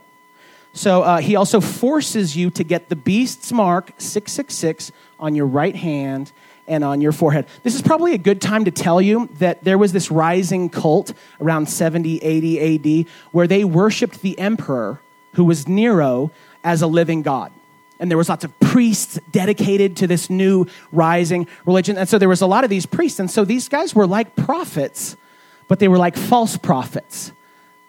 [0.72, 5.76] So uh, he also forces you to get the beast's mark, 666, on your right
[5.76, 6.32] hand
[6.70, 7.46] and on your forehead.
[7.64, 11.12] This is probably a good time to tell you that there was this rising cult
[11.40, 15.02] around 70, 80 AD where they worshiped the emperor,
[15.34, 16.30] who was Nero,
[16.64, 17.52] as a living god.
[17.98, 21.98] And there was lots of priests dedicated to this new rising religion.
[21.98, 23.18] And so there was a lot of these priests.
[23.20, 25.16] And so these guys were like prophets,
[25.68, 27.32] but they were like false prophets.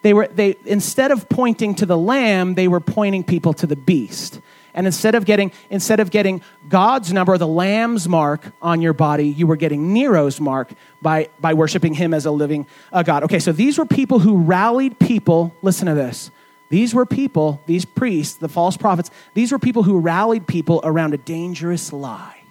[0.02, 3.76] They were, they, instead of pointing to the lamb, they were pointing people to the
[3.76, 4.42] beast.
[4.74, 9.28] And instead of getting, instead of getting God's number, the lamb's mark on your body,
[9.28, 13.24] you were getting Nero's mark by, by worshiping him as a living uh, God.
[13.24, 15.54] Okay, so these were people who rallied people.
[15.62, 16.32] Listen to this.
[16.70, 21.14] These were people, these priests, the false prophets, these were people who rallied people around
[21.14, 22.42] a dangerous lie.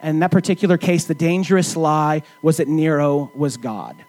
[0.00, 4.04] And in that particular case, the dangerous lie was that Nero was God.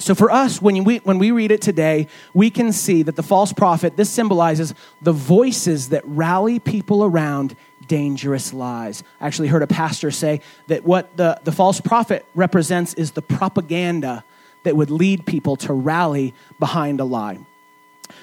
[0.00, 3.22] So for us, when we, when we read it today, we can see that the
[3.22, 7.54] false prophet, this symbolizes the voices that rally people around
[7.86, 9.02] dangerous lies.
[9.20, 13.20] I actually heard a pastor say that what the, the false prophet represents is the
[13.20, 14.24] propaganda
[14.62, 17.38] that would lead people to rally behind a lie.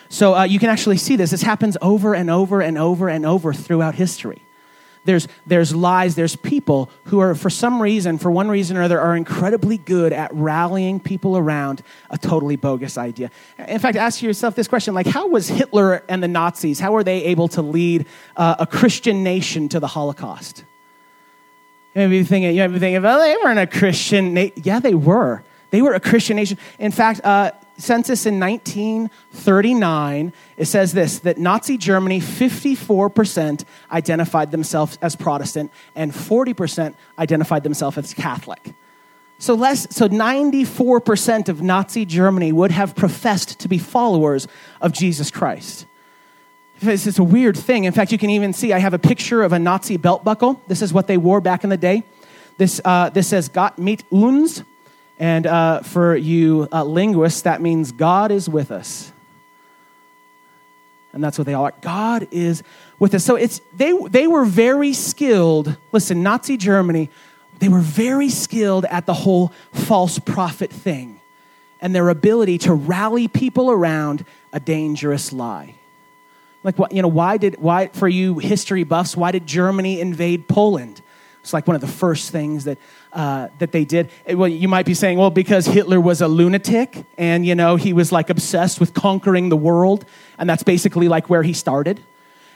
[0.09, 1.29] So uh, you can actually see this.
[1.29, 4.41] This happens over and over and over and over throughout history
[5.07, 8.99] there's, there's lies, there's people who are, for some reason, for one reason or other,
[8.99, 13.31] are incredibly good at rallying people around a totally bogus idea.
[13.57, 17.03] In fact, ask yourself this question like, how was Hitler and the Nazis, how were
[17.03, 20.65] they able to lead uh, a Christian nation to the Holocaust?
[21.95, 24.61] You might be thinking, you might be thinking, well, they weren't a Christian nation.
[24.63, 25.41] Yeah, they were.
[25.71, 26.57] They were a Christian nation.
[26.77, 34.97] In fact, uh, census in 1939, it says this that Nazi Germany, 54% identified themselves
[35.01, 38.73] as Protestant and 40% identified themselves as Catholic.
[39.39, 44.47] So, less, so 94% of Nazi Germany would have professed to be followers
[44.81, 45.85] of Jesus Christ.
[46.79, 47.85] This is a weird thing.
[47.85, 50.61] In fact, you can even see I have a picture of a Nazi belt buckle.
[50.67, 52.03] This is what they wore back in the day.
[52.57, 54.63] This, uh, this says Gott mit uns,
[55.19, 59.11] and uh, for you uh, linguists, that means God is with us.
[61.13, 61.73] And that's what they all are.
[61.81, 62.61] God is
[62.99, 63.23] with us.
[63.23, 65.75] So it's, they, they were very skilled.
[65.91, 67.09] Listen, Nazi Germany,
[67.59, 71.19] they were very skilled at the whole false prophet thing
[71.81, 75.75] and their ability to rally people around a dangerous lie.
[76.63, 81.01] Like, you know, why did, why, for you history buffs, why did Germany invade Poland?
[81.47, 82.77] It's like one of the first things that,
[83.13, 84.09] uh, that they did.
[84.29, 87.93] Well, you might be saying, well, because Hitler was a lunatic and, you know, he
[87.93, 90.03] was like obsessed with conquering the world,
[90.37, 92.01] and that's basically like where he started.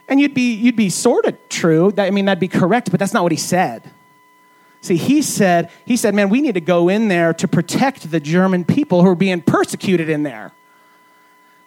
[0.09, 1.93] And you'd be, you'd be sort of true.
[1.97, 3.89] I mean, that'd be correct, but that's not what he said.
[4.81, 8.19] See, he said, he said, man, we need to go in there to protect the
[8.19, 10.51] German people who are being persecuted in there.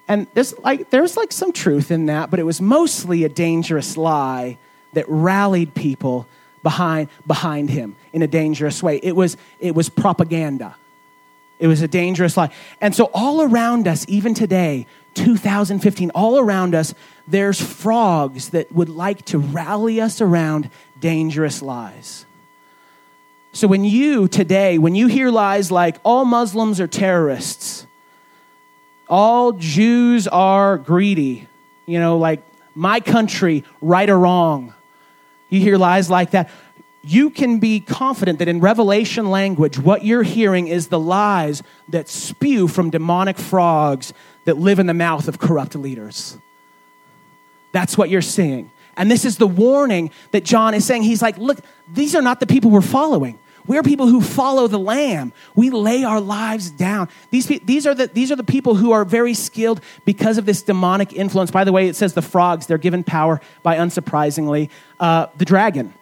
[0.08, 3.96] And there's like, there's like some truth in that, but it was mostly a dangerous
[3.96, 4.58] lie
[4.92, 6.26] that rallied people
[6.64, 8.98] behind, behind him in a dangerous way.
[9.00, 10.74] It was, it was propaganda.
[11.60, 12.50] It was a dangerous lie.
[12.80, 16.92] And so, all around us, even today, 2015, all around us,
[17.28, 22.26] there's frogs that would like to rally us around dangerous lies.
[23.52, 27.86] So, when you today, when you hear lies like all Muslims are terrorists,
[29.08, 31.46] all Jews are greedy,
[31.86, 32.42] you know, like
[32.74, 34.74] my country, right or wrong,
[35.54, 36.50] you hear lies like that.
[37.02, 42.08] You can be confident that in Revelation language, what you're hearing is the lies that
[42.08, 44.14] spew from demonic frogs
[44.44, 46.38] that live in the mouth of corrupt leaders.
[47.72, 48.70] That's what you're seeing.
[48.96, 51.02] And this is the warning that John is saying.
[51.02, 51.58] He's like, look,
[51.92, 53.38] these are not the people we're following.
[53.66, 55.32] We're people who follow the Lamb.
[55.54, 57.08] We lay our lives down.
[57.30, 60.62] These, these, are the, these are the people who are very skilled because of this
[60.62, 61.50] demonic influence.
[61.50, 64.68] By the way, it says the frogs, they're given power by, unsurprisingly,
[65.00, 65.94] uh, the dragon.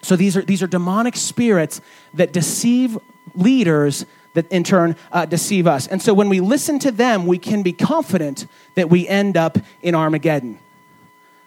[0.00, 1.80] So these are, these are demonic spirits
[2.14, 2.98] that deceive
[3.34, 5.88] leaders that in turn uh, deceive us.
[5.88, 9.58] And so when we listen to them, we can be confident that we end up
[9.82, 10.58] in Armageddon.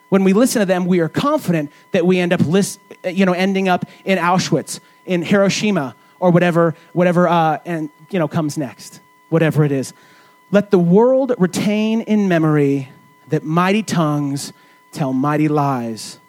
[0.09, 3.33] When we listen to them, we are confident that we end up, list, you know,
[3.33, 8.99] ending up in Auschwitz in Hiroshima or whatever, whatever, uh, and you know, comes next,
[9.29, 9.93] whatever it is.
[10.51, 12.89] Let the world retain in memory
[13.29, 14.53] that mighty tongues
[14.91, 16.19] tell mighty lies.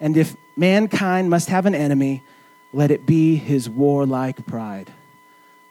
[0.00, 2.22] And if mankind must have an enemy,
[2.72, 4.92] let it be his warlike pride.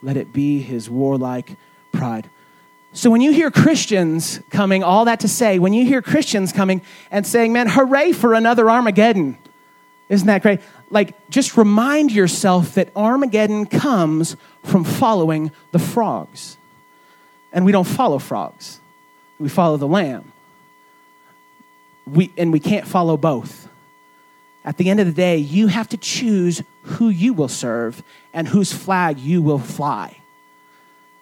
[0.02, 1.56] Let it be his warlike
[1.92, 2.30] pride.
[2.92, 6.82] So when you hear Christians coming, all that to say, when you hear Christians coming
[7.10, 9.38] and saying, man, hooray for another Armageddon,
[10.10, 10.60] isn't that great?
[10.94, 16.58] Like, just remind yourself that Armageddon comes from following the frogs.
[17.52, 18.80] And we don't follow frogs,
[19.40, 20.32] we follow the Lamb.
[22.06, 23.70] We, and we can't follow both.
[24.66, 28.04] At the end of the day, you have to choose who you will serve
[28.34, 30.18] and whose flag you will fly.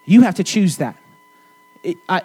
[0.05, 0.97] You have to choose that.
[1.83, 2.23] It, I,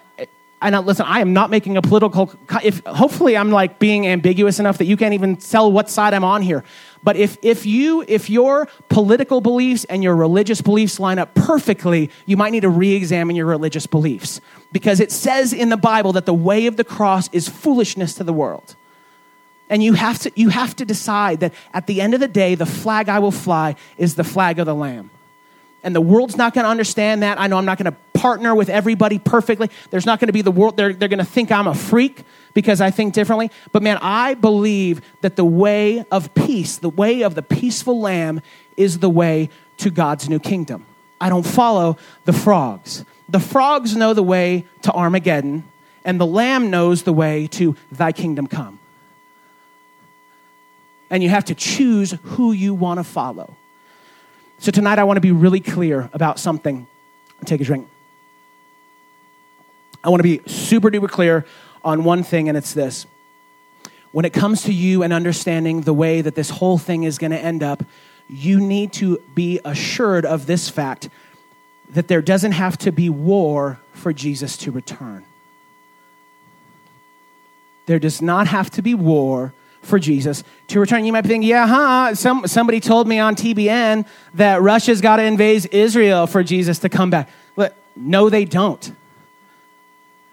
[0.62, 2.32] and I, listen, I am not making a political.
[2.62, 6.24] If hopefully I'm like being ambiguous enough that you can't even tell what side I'm
[6.24, 6.64] on here.
[7.06, 12.10] But if if you if your political beliefs and your religious beliefs line up perfectly,
[12.26, 14.40] you might need to re-examine your religious beliefs
[14.72, 18.24] because it says in the Bible that the way of the cross is foolishness to
[18.24, 18.74] the world.
[19.70, 22.56] And you have to you have to decide that at the end of the day,
[22.56, 25.10] the flag I will fly is the flag of the Lamb
[25.86, 27.40] and the world's not going to understand that.
[27.40, 29.70] I know I'm not going to partner with everybody perfectly.
[29.90, 32.24] There's not going to be the world, they're, they're going to think I'm a freak
[32.56, 33.50] because I think differently.
[33.70, 38.40] But man, I believe that the way of peace, the way of the peaceful lamb,
[38.78, 40.86] is the way to God's new kingdom.
[41.20, 43.04] I don't follow the frogs.
[43.28, 45.64] The frogs know the way to Armageddon,
[46.02, 48.78] and the lamb knows the way to thy kingdom come.
[51.10, 53.54] And you have to choose who you want to follow.
[54.60, 56.86] So tonight I want to be really clear about something.
[57.44, 57.86] Take a drink.
[60.02, 61.44] I want to be super duper clear
[61.86, 63.06] on one thing, and it's this.
[64.10, 67.30] When it comes to you and understanding the way that this whole thing is going
[67.30, 67.84] to end up,
[68.28, 71.08] you need to be assured of this fact
[71.90, 75.24] that there doesn't have to be war for Jesus to return.
[77.86, 81.04] There does not have to be war for Jesus to return.
[81.04, 82.14] You might be thinking, yeah, huh?
[82.16, 86.88] Some, somebody told me on TBN that Russia's got to invade Israel for Jesus to
[86.88, 87.30] come back.
[87.54, 88.90] But no, they don't.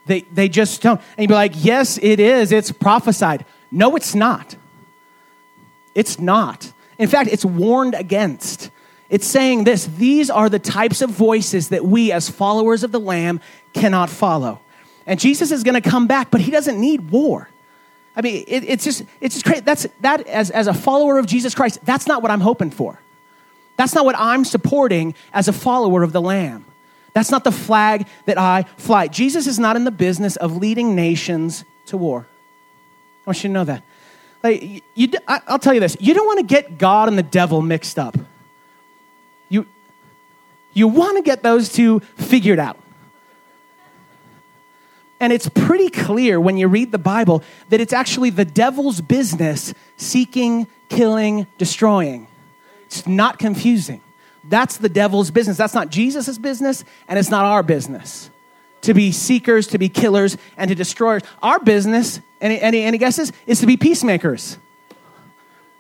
[0.06, 1.00] They, they just don't.
[1.18, 2.52] And you'd be like, yes, it is.
[2.52, 3.46] It's prophesied.
[3.72, 4.56] No, it's not.
[5.96, 6.72] It's not.
[6.98, 8.70] In fact, it's warned against.
[9.10, 13.00] It's saying this these are the types of voices that we, as followers of the
[13.00, 13.39] Lamb,
[13.74, 14.60] cannot follow.
[15.06, 17.50] And Jesus is going to come back, but he doesn't need war.
[18.16, 19.62] I mean, it, it's just, it's just crazy.
[19.62, 23.00] That's, that, as, as a follower of Jesus Christ, that's not what I'm hoping for.
[23.76, 26.66] That's not what I'm supporting as a follower of the Lamb.
[27.13, 29.08] That's not the flag that I fly.
[29.08, 32.28] Jesus is not in the business of leading nations to war.
[33.26, 33.84] I want you to know that.
[34.41, 37.62] Like, you, I'll tell you this you don't want to get God and the devil
[37.62, 38.17] mixed up.
[39.47, 39.67] You,
[40.73, 42.78] you want to get those two figured out.
[45.19, 49.73] And it's pretty clear when you read the Bible that it's actually the devil's business
[49.95, 52.28] seeking, killing, destroying.
[52.88, 54.02] It's not confusing.
[54.44, 55.58] That's the devil's business.
[55.58, 58.30] That's not Jesus' business, and it's not our business.
[58.82, 61.24] To be seekers, to be killers, and to destroyers.
[61.42, 64.58] Our business, any, any, any guesses, is to be peacemakers.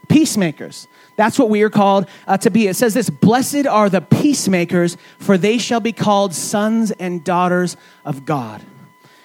[0.07, 0.87] Peacemakers.
[1.15, 2.67] That's what we are called uh, to be.
[2.67, 7.75] It says this Blessed are the peacemakers, for they shall be called sons and daughters
[8.05, 8.61] of God.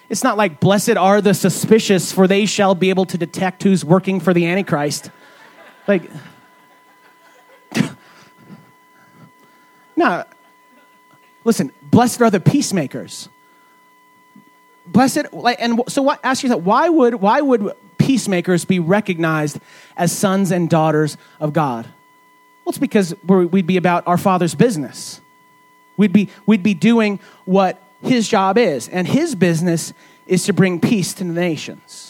[0.09, 3.85] It's not like, blessed are the suspicious, for they shall be able to detect who's
[3.85, 5.11] working for the Antichrist.
[5.87, 6.11] Like,
[9.99, 10.25] no.
[11.45, 13.29] Listen, blessed are the peacemakers.
[14.87, 19.59] Blessed, like, and so what, ask yourself, why would, why would peacemakers be recognized
[19.97, 21.85] as sons and daughters of God?
[21.85, 25.21] Well, it's because we'd be about our Father's business.
[25.97, 28.89] We'd be, we'd be doing what his job is.
[28.89, 29.93] And his business
[30.29, 32.08] is to bring peace to the nations.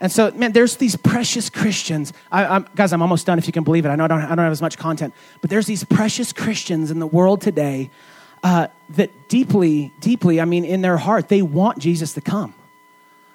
[0.00, 2.12] And so, man, there's these precious Christians.
[2.30, 3.88] I, I'm, guys, I'm almost done if you can believe it.
[3.88, 6.90] I know I don't, I don't have as much content, but there's these precious Christians
[6.90, 7.90] in the world today
[8.42, 12.54] uh, that deeply, deeply, I mean, in their heart, they want Jesus to come.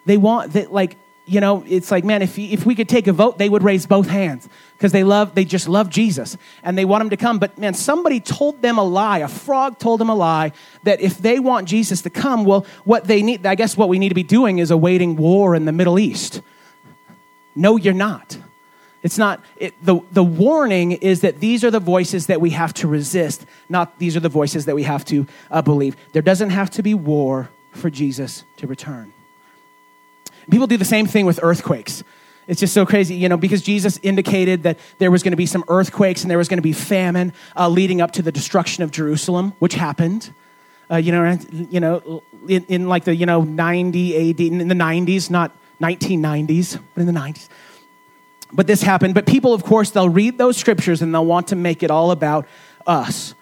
[0.06, 3.14] They want that, like, you know, it's like, man, if, if we could take a
[3.14, 6.86] vote, they would raise both hands because they love, they just love Jesus and they
[6.86, 7.40] want him to come.
[7.40, 9.20] But man, somebody told them a lie.
[9.20, 10.52] A frog told them a lie
[10.84, 14.00] that if they want Jesus to come, well, what they need, I guess what we
[14.00, 16.42] need to be doing is awaiting war in the Middle East.
[17.56, 18.38] No, you're not.
[19.04, 22.74] It's not, it, the, the warning is that these are the voices that we have
[22.76, 25.96] to resist, not these are the voices that we have to uh, believe.
[26.12, 29.12] There doesn't have to be war for Jesus to return.
[30.52, 32.04] People do the same thing with earthquakes.
[32.48, 35.46] It's just so crazy, you know, because Jesus indicated that there was going to be
[35.46, 38.84] some earthquakes and there was going to be famine uh, leading up to the destruction
[38.84, 40.34] of Jerusalem, which happened.
[40.90, 44.76] Uh, you know, you know, in, in, like the you know 90 AD, in the
[44.76, 47.50] 90s, not 1990s, but in the 90s.
[48.54, 49.14] But this happened.
[49.14, 52.12] But people, of course, they'll read those scriptures and they'll want to make it all
[52.12, 52.46] about
[52.86, 53.34] us.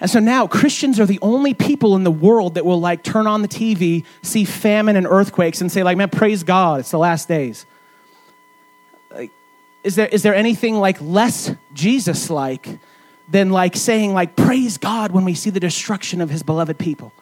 [0.00, 3.26] And so now Christians are the only people in the world that will like turn
[3.26, 6.98] on the TV, see famine and earthquakes, and say, like, man, praise God, it's the
[6.98, 7.66] last days.
[9.10, 9.32] Like,
[9.82, 12.78] is there, is there anything like less Jesus like
[13.28, 17.12] than like saying, like, praise God when we see the destruction of his beloved people?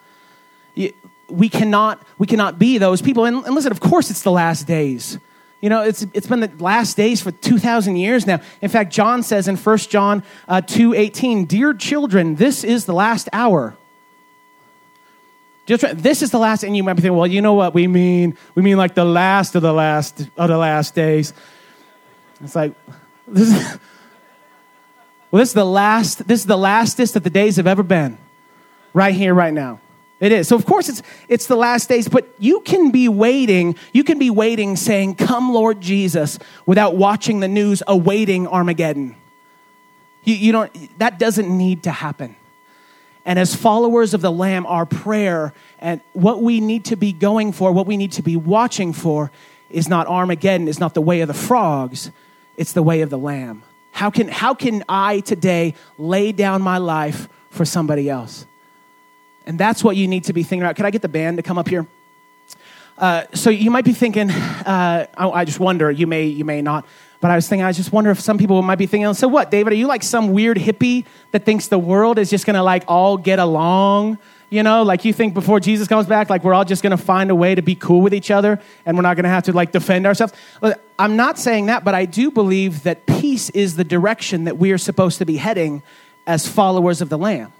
[1.29, 3.25] We cannot, we cannot be those people.
[3.25, 5.19] And, and listen, of course it's the last days.
[5.61, 8.41] You know, it's, it's been the last days for 2,000 years now.
[8.61, 12.93] In fact, John says in 1 John uh, 2 18, Dear children, this is the
[12.93, 13.77] last hour.
[15.67, 18.37] This is the last, and you might be thinking, well, you know what we mean?
[18.55, 21.33] We mean like the last of the last of the last days.
[22.41, 22.73] It's like,
[23.27, 23.53] this is,
[25.33, 28.19] well, this is the last, this is the lastest that the days have ever been.
[28.93, 29.81] Right here, right now.
[30.19, 30.49] It is.
[30.49, 34.19] So of course it's it's the last days, but you can be waiting, you can
[34.19, 39.15] be waiting saying, "Come Lord Jesus," without watching the news awaiting Armageddon.
[40.25, 42.35] You, you don't that doesn't need to happen.
[43.27, 47.53] And as followers of the Lamb, our prayer and what we need to be going
[47.53, 49.31] for, what we need to be watching for
[49.69, 52.11] is not Armageddon, is not the way of the frogs,
[52.57, 53.63] it's the way of the lamb.
[53.93, 58.47] How can, how can I today lay down my life for somebody else?
[59.47, 60.77] And that's what you need to be thinking about.
[60.77, 61.87] Could I get the band to come up here?
[62.99, 66.63] Uh, so you might be thinking, uh, I, I, just wonder, you may, you may
[66.63, 66.87] not,
[67.21, 69.51] but I was thinking, I just wonder if some people might be thinking, so what,
[69.51, 72.85] David, are you like some weird hippie that thinks the world is just gonna like
[72.89, 74.19] all get along?
[74.49, 77.31] You know, like you think before Jesus comes back, like we're all just gonna find
[77.31, 79.73] a way to be cool with each other and we're not gonna have to like
[79.73, 80.33] defend ourselves.
[80.99, 84.73] I'm not saying that, but I do believe that peace is the direction that we
[84.73, 85.83] are supposed to be heading
[86.27, 87.53] as followers of the Lamb.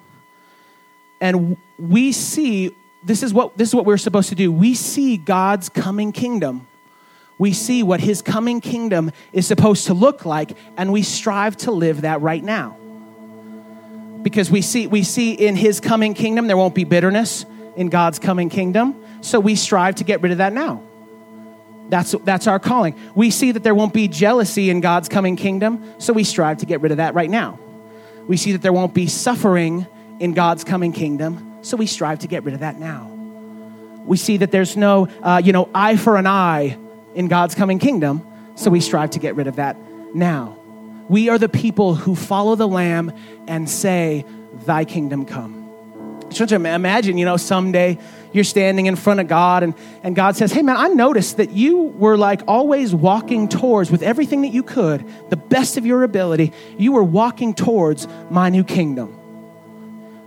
[1.21, 4.51] And we see this is what this is what we're supposed to do.
[4.51, 6.67] We see God's coming kingdom.
[7.39, 11.71] We see what his coming kingdom is supposed to look like and we strive to
[11.71, 12.77] live that right now.
[14.23, 17.45] Because we see we see in his coming kingdom there won't be bitterness
[17.77, 19.03] in God's coming kingdom.
[19.21, 20.83] So we strive to get rid of that now.
[21.89, 22.99] That's, that's our calling.
[23.15, 26.67] We see that there won't be jealousy in God's coming kingdom, so we strive to
[26.67, 27.59] get rid of that right now.
[28.27, 29.87] We see that there won't be suffering
[30.21, 33.07] in God's coming kingdom, so we strive to get rid of that now.
[34.05, 36.79] We see that there's no, uh, you know, eye for an eye
[37.15, 39.77] in God's coming kingdom, so we strive to get rid of that
[40.15, 40.57] now.
[41.09, 43.13] We are the people who follow the Lamb
[43.47, 44.25] and say,
[44.65, 45.67] Thy kingdom come.
[46.31, 47.99] Just imagine, you know, someday
[48.33, 51.51] you're standing in front of God and, and God says, Hey, man, I noticed that
[51.51, 56.03] you were like always walking towards, with everything that you could, the best of your
[56.03, 59.16] ability, you were walking towards my new kingdom.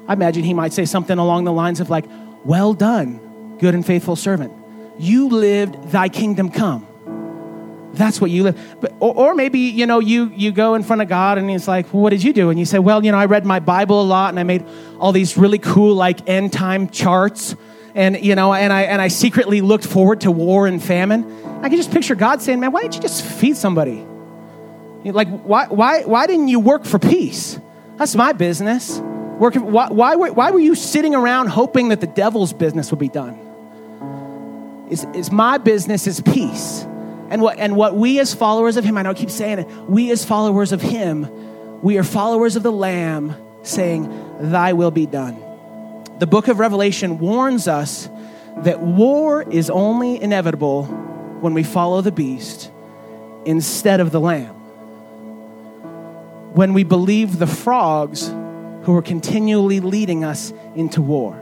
[0.10, 2.05] I imagine he might say something along the lines of, like,
[2.43, 4.51] Well done, good and faithful servant.
[4.97, 6.88] You lived thy kingdom come.
[7.93, 8.78] That's what you live.
[8.82, 11.68] But, or, or, maybe, you know, you, you go in front of God and he's
[11.68, 12.49] like, well, what did you do?
[12.49, 14.66] And you say, well, you know, I read my Bible a lot and I made
[14.99, 17.55] all these really cool, like, end time charts.
[17.95, 21.24] And, you know, and I, and I secretly looked forward to war and famine.
[21.62, 24.05] I can just picture God saying, man, why didn't you just feed somebody?
[25.03, 27.60] Like, why, why, why didn't you work for peace?
[27.97, 29.01] That's my business.
[29.40, 33.40] Why, why, why were you sitting around hoping that the devil's business would be done?
[34.90, 36.84] It's, it's my business is peace.
[37.30, 39.68] And what, and what we as followers of him, I know I keep saying it,
[39.88, 43.34] we as followers of him, we are followers of the Lamb
[43.64, 44.12] saying,
[44.52, 45.38] Thy will be done.
[46.20, 48.10] The book of Revelation warns us
[48.58, 52.72] that war is only inevitable when we follow the beast
[53.46, 54.56] instead of the lamb.
[56.56, 58.34] When we believe the frogs
[58.90, 61.40] who are continually leading us into war.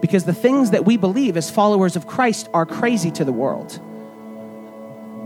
[0.00, 3.80] Because the things that we believe as followers of Christ are crazy to the world.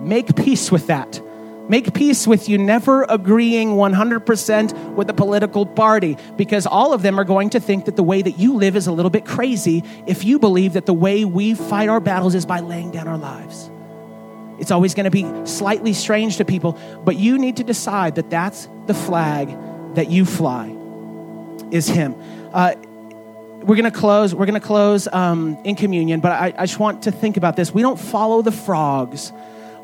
[0.02, 1.18] Make peace with that.
[1.66, 7.18] Make peace with you never agreeing 100% with a political party because all of them
[7.18, 9.84] are going to think that the way that you live is a little bit crazy
[10.06, 13.16] if you believe that the way we fight our battles is by laying down our
[13.16, 13.70] lives.
[14.58, 18.28] It's always going to be slightly strange to people, but you need to decide that
[18.28, 19.56] that's the flag
[19.94, 20.77] that you fly
[21.70, 22.14] is him.
[22.52, 22.74] Uh,
[23.68, 24.34] we're going to close.
[24.34, 27.56] We're going to close um, in communion, but I, I just want to think about
[27.56, 27.72] this.
[27.72, 29.32] We don't follow the frogs,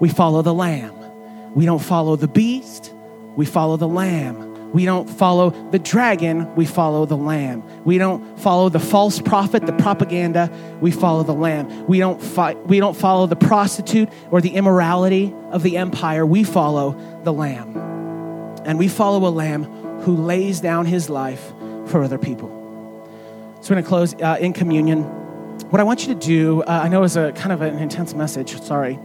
[0.00, 0.94] we follow the lamb.
[1.54, 2.92] We don't follow the beast,
[3.36, 4.52] we follow the lamb.
[4.74, 7.62] We don't follow the dragon, we follow the lamb.
[7.84, 10.50] We don't follow the false prophet, the propaganda,
[10.80, 11.86] we follow the lamb.
[11.86, 16.42] We don't, fi- we don't follow the prostitute or the immorality of the empire, we
[16.42, 17.76] follow the lamb.
[18.64, 19.62] And we follow a lamb
[20.00, 21.53] who lays down his life
[21.86, 22.48] for other people.
[23.60, 25.02] So we're going to close uh, in communion.
[25.70, 28.14] What I want you to do, uh, I know it's a kind of an intense
[28.14, 28.98] message, sorry,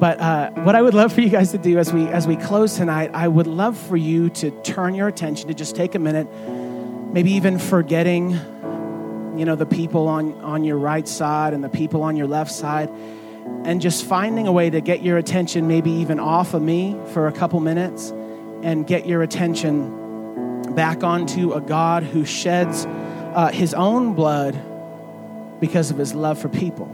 [0.00, 2.36] but uh, what I would love for you guys to do as we as we
[2.36, 5.98] close tonight, I would love for you to turn your attention to just take a
[5.98, 6.26] minute,
[7.12, 8.30] maybe even forgetting,
[9.36, 12.50] you know, the people on on your right side and the people on your left
[12.50, 12.88] side,
[13.64, 17.28] and just finding a way to get your attention, maybe even off of me for
[17.28, 18.10] a couple minutes,
[18.62, 19.99] and get your attention
[20.74, 24.60] back onto a God who sheds uh, his own blood
[25.60, 26.86] because of his love for people.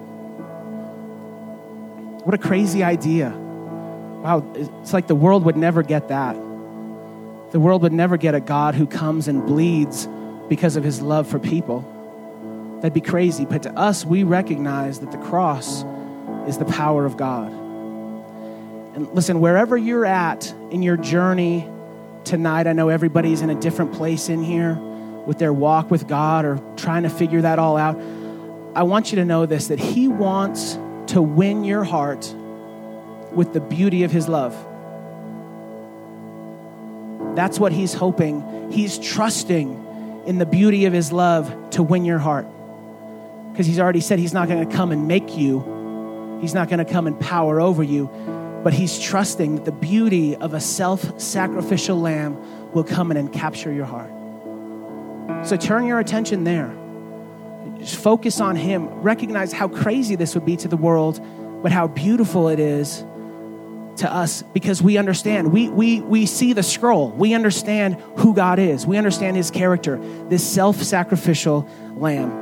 [2.24, 3.30] What a crazy idea.
[3.30, 6.34] Wow, it's like the world would never get that.
[7.52, 10.08] The world would never get a God who comes and bleeds
[10.48, 11.92] because of his love for people.
[12.82, 13.44] That'd be crazy.
[13.44, 15.84] But to us, we recognize that the cross
[16.48, 17.52] is the power of God.
[18.96, 21.68] And listen, wherever you're at in your journey
[22.26, 22.66] tonight.
[22.66, 26.60] I know everybody's in a different place in here with their walk with God or
[26.76, 27.96] trying to figure that all out.
[28.74, 32.34] I want you to know this that He wants to win your heart
[33.32, 34.54] with the beauty of His love.
[37.34, 38.70] That's what He's hoping.
[38.70, 42.46] He's trusting in the beauty of His love to win your heart.
[43.52, 46.84] Because He's already said He's not going to come and make you, He's not going
[46.84, 48.10] to come and power over you,
[48.66, 52.36] but he's trusting that the beauty of a self sacrificial lamb
[52.72, 54.10] will come in and capture your heart.
[55.46, 56.76] So turn your attention there.
[57.78, 58.88] Just focus on him.
[59.02, 61.20] Recognize how crazy this would be to the world,
[61.62, 63.04] but how beautiful it is
[63.98, 65.52] to us because we understand.
[65.52, 67.12] We, we, we see the scroll.
[67.12, 68.84] We understand who God is.
[68.84, 69.96] We understand his character,
[70.28, 72.32] this self sacrificial lamb.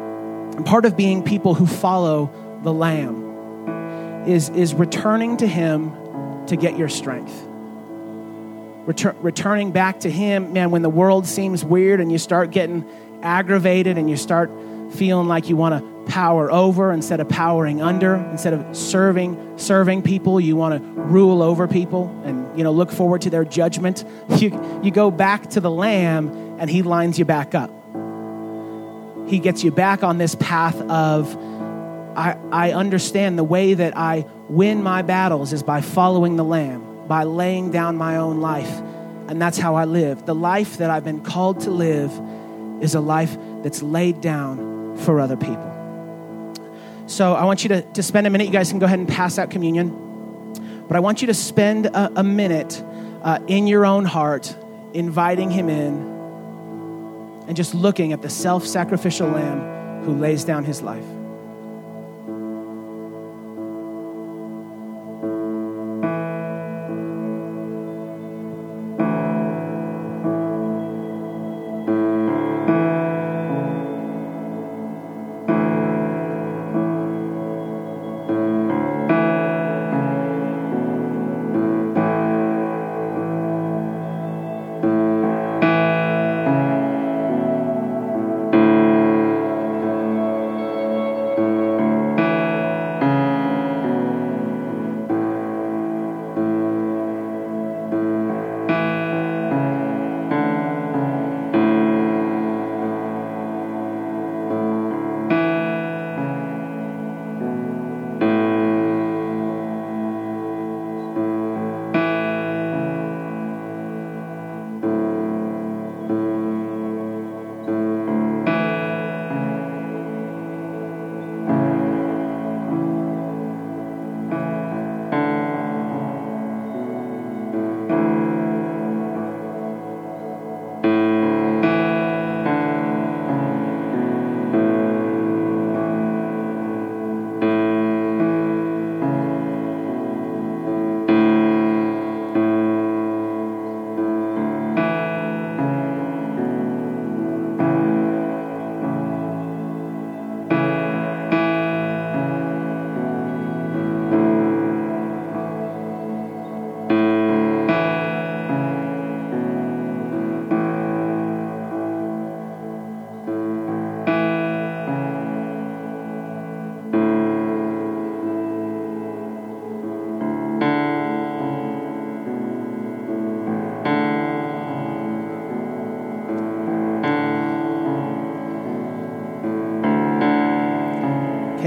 [0.57, 2.31] And part of being people who follow
[2.63, 5.95] the lamb is, is returning to him
[6.49, 7.33] to get your strength.
[8.87, 12.89] Retur- returning back to him, man, when the world seems weird and you start getting
[13.23, 14.51] aggravated and you start
[14.93, 20.03] feeling like you want to power over instead of powering under instead of serving serving
[20.03, 24.05] people you want to rule over people and you know look forward to their judgment
[24.37, 26.29] you, you go back to the lamb
[26.59, 27.71] and he lines you back up
[29.27, 31.35] he gets you back on this path of
[32.17, 37.07] I, I understand the way that i win my battles is by following the lamb
[37.09, 38.71] by laying down my own life
[39.29, 42.11] and that's how i live the life that i've been called to live
[42.81, 45.71] is a life that's laid down for other people.
[47.07, 48.47] So I want you to, to spend a minute.
[48.47, 50.85] You guys can go ahead and pass out communion.
[50.89, 52.83] But I want you to spend a, a minute
[53.23, 54.55] uh, in your own heart,
[54.93, 55.95] inviting Him in,
[57.47, 61.05] and just looking at the self sacrificial Lamb who lays down His life.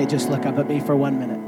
[0.10, 1.48] Just look up at me for one minute.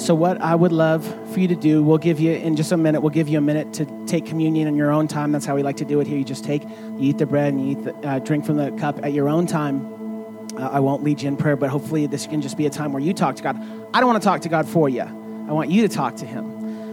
[0.00, 2.76] So, what I would love for you to do, we'll give you in just a
[2.76, 5.32] minute, we'll give you a minute to take communion in your own time.
[5.32, 6.18] That's how we like to do it here.
[6.18, 8.72] You just take, you eat the bread and you eat the, uh, drink from the
[8.72, 9.86] cup at your own time.
[10.56, 12.92] Uh, I won't lead you in prayer, but hopefully this can just be a time
[12.92, 13.56] where you talk to God.
[13.94, 16.26] I don't want to talk to God for you, I want you to talk to
[16.26, 16.51] Him.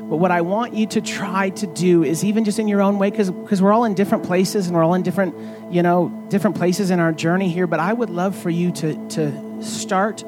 [0.10, 2.98] But what I want you to try to do is even just in your own
[2.98, 5.36] way, because we're all in different places and we're all in different,
[5.72, 7.68] you know, different places in our journey here.
[7.68, 10.24] But I would love for you to to start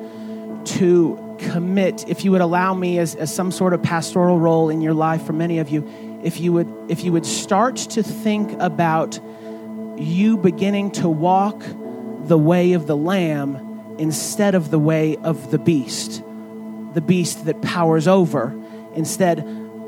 [0.66, 4.82] to commit, if you would allow me as, as some sort of pastoral role in
[4.82, 8.52] your life for many of you, if you would if you would start to think
[8.62, 9.20] about
[9.98, 11.64] you beginning to walk
[12.26, 16.22] the way of the lamb instead of the way of the beast,
[16.94, 18.56] the beast that powers over,
[18.94, 19.40] instead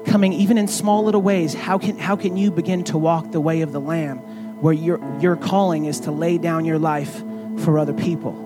[0.05, 3.41] coming even in small little ways, how can how can you begin to walk the
[3.41, 4.17] way of the lamb
[4.61, 7.23] where your your calling is to lay down your life
[7.59, 8.43] for other people?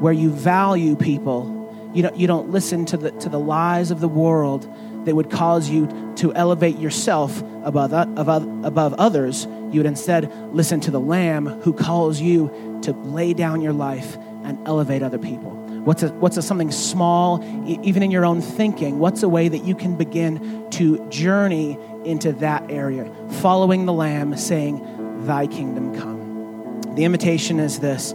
[0.00, 1.54] where you value people.
[1.94, 4.68] You don't, you don't listen to the, to the lies of the world
[5.06, 9.46] that would cause you to elevate yourself above, above, above others.
[9.46, 14.16] You would instead listen to the Lamb who calls you to lay down your life
[14.44, 15.56] and elevate other people.
[15.88, 18.98] What's, a, what's a, something small, even in your own thinking?
[18.98, 23.10] What's a way that you can begin to journey into that area?
[23.40, 26.82] Following the Lamb, saying, Thy kingdom come.
[26.94, 28.14] The invitation is this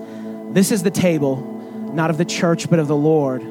[0.51, 1.37] this is the table
[1.95, 3.41] not of the church, but of the Lord.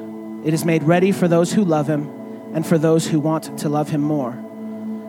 [0.47, 2.07] It is made ready for those who love him
[2.53, 4.41] and for those who want to love him more.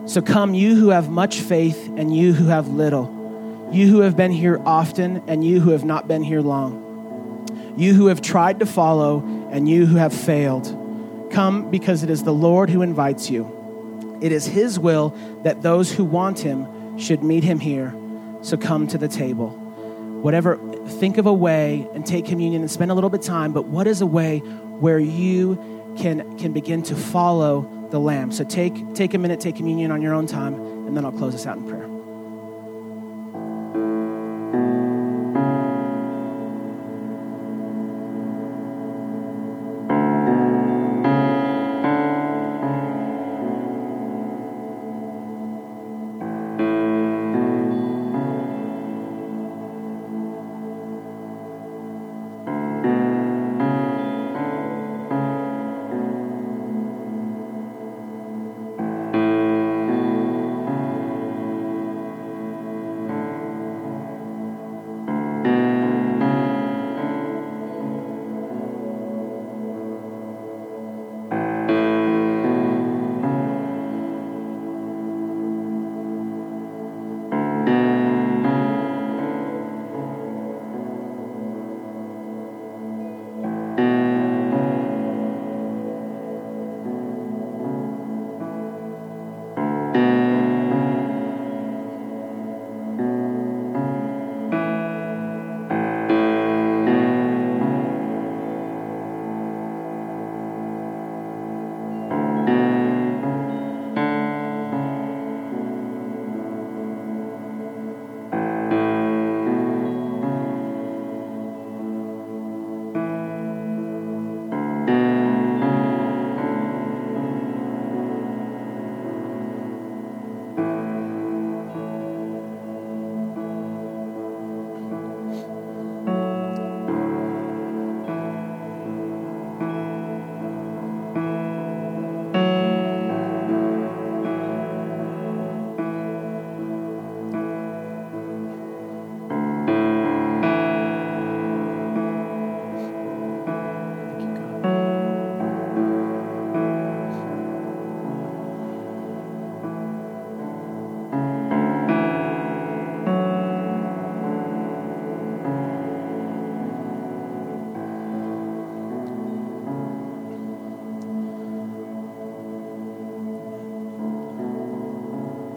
[0.07, 4.17] So come, you who have much faith and you who have little, you who have
[4.17, 6.84] been here often and you who have not been here long,
[7.77, 10.65] you who have tried to follow and you who have failed.
[11.31, 14.19] Come because it is the Lord who invites you.
[14.21, 15.09] It is his will
[15.43, 17.93] that those who want him should meet him here.
[18.41, 19.49] So come to the table.
[20.21, 20.57] Whatever,
[20.99, 23.65] think of a way and take communion and spend a little bit of time, but
[23.65, 25.55] what is a way where you
[25.97, 28.31] can, can begin to follow the Lamb.
[28.31, 31.35] So take, take a minute, take communion on your own time, and then I'll close
[31.35, 31.94] us out in prayer.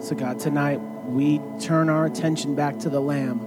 [0.09, 3.37] So, God, tonight we turn our attention back to the Lamb,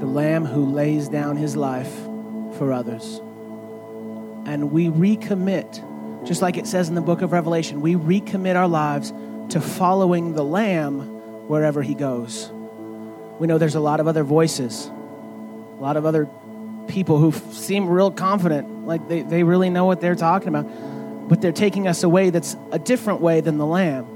[0.00, 1.94] the Lamb who lays down his life
[2.56, 3.20] for others.
[4.46, 8.68] And we recommit, just like it says in the book of Revelation, we recommit our
[8.68, 9.12] lives
[9.50, 11.02] to following the Lamb
[11.46, 12.50] wherever he goes.
[13.38, 16.26] We know there's a lot of other voices, a lot of other
[16.86, 21.42] people who seem real confident, like they, they really know what they're talking about, but
[21.42, 24.14] they're taking us away that's a different way than the Lamb.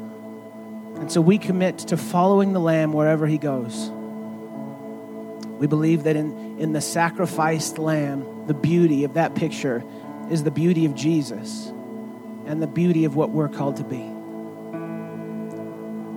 [1.03, 3.91] And so we commit to following the Lamb wherever he goes.
[5.59, 9.83] We believe that in, in the sacrificed Lamb, the beauty of that picture
[10.31, 11.73] is the beauty of Jesus
[12.47, 13.99] and the beauty of what we're called to be.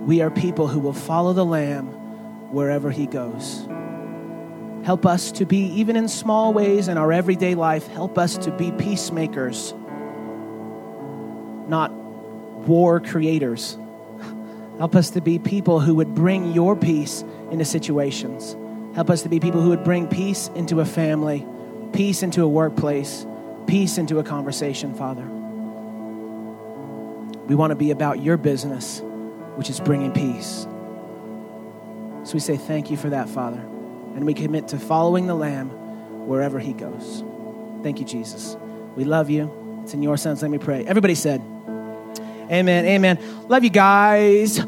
[0.04, 1.86] We are people who will follow the Lamb
[2.52, 3.66] wherever he goes.
[4.84, 8.52] Help us to be, even in small ways in our everyday life, help us to
[8.52, 9.74] be peacemakers,
[11.66, 13.76] not war creators.
[14.78, 18.54] Help us to be people who would bring your peace into situations.
[18.94, 21.46] Help us to be people who would bring peace into a family,
[21.92, 23.26] peace into a workplace,
[23.66, 25.24] peace into a conversation, Father.
[27.46, 29.00] We want to be about your business,
[29.54, 30.66] which is bringing peace.
[32.24, 33.60] So we say thank you for that, Father.
[33.60, 35.68] And we commit to following the Lamb
[36.26, 37.22] wherever he goes.
[37.82, 38.56] Thank you, Jesus.
[38.94, 39.80] We love you.
[39.84, 40.84] It's in your son's name we pray.
[40.84, 41.40] Everybody said,
[42.50, 42.84] Amen.
[42.86, 43.18] Amen.
[43.48, 44.60] Love you guys.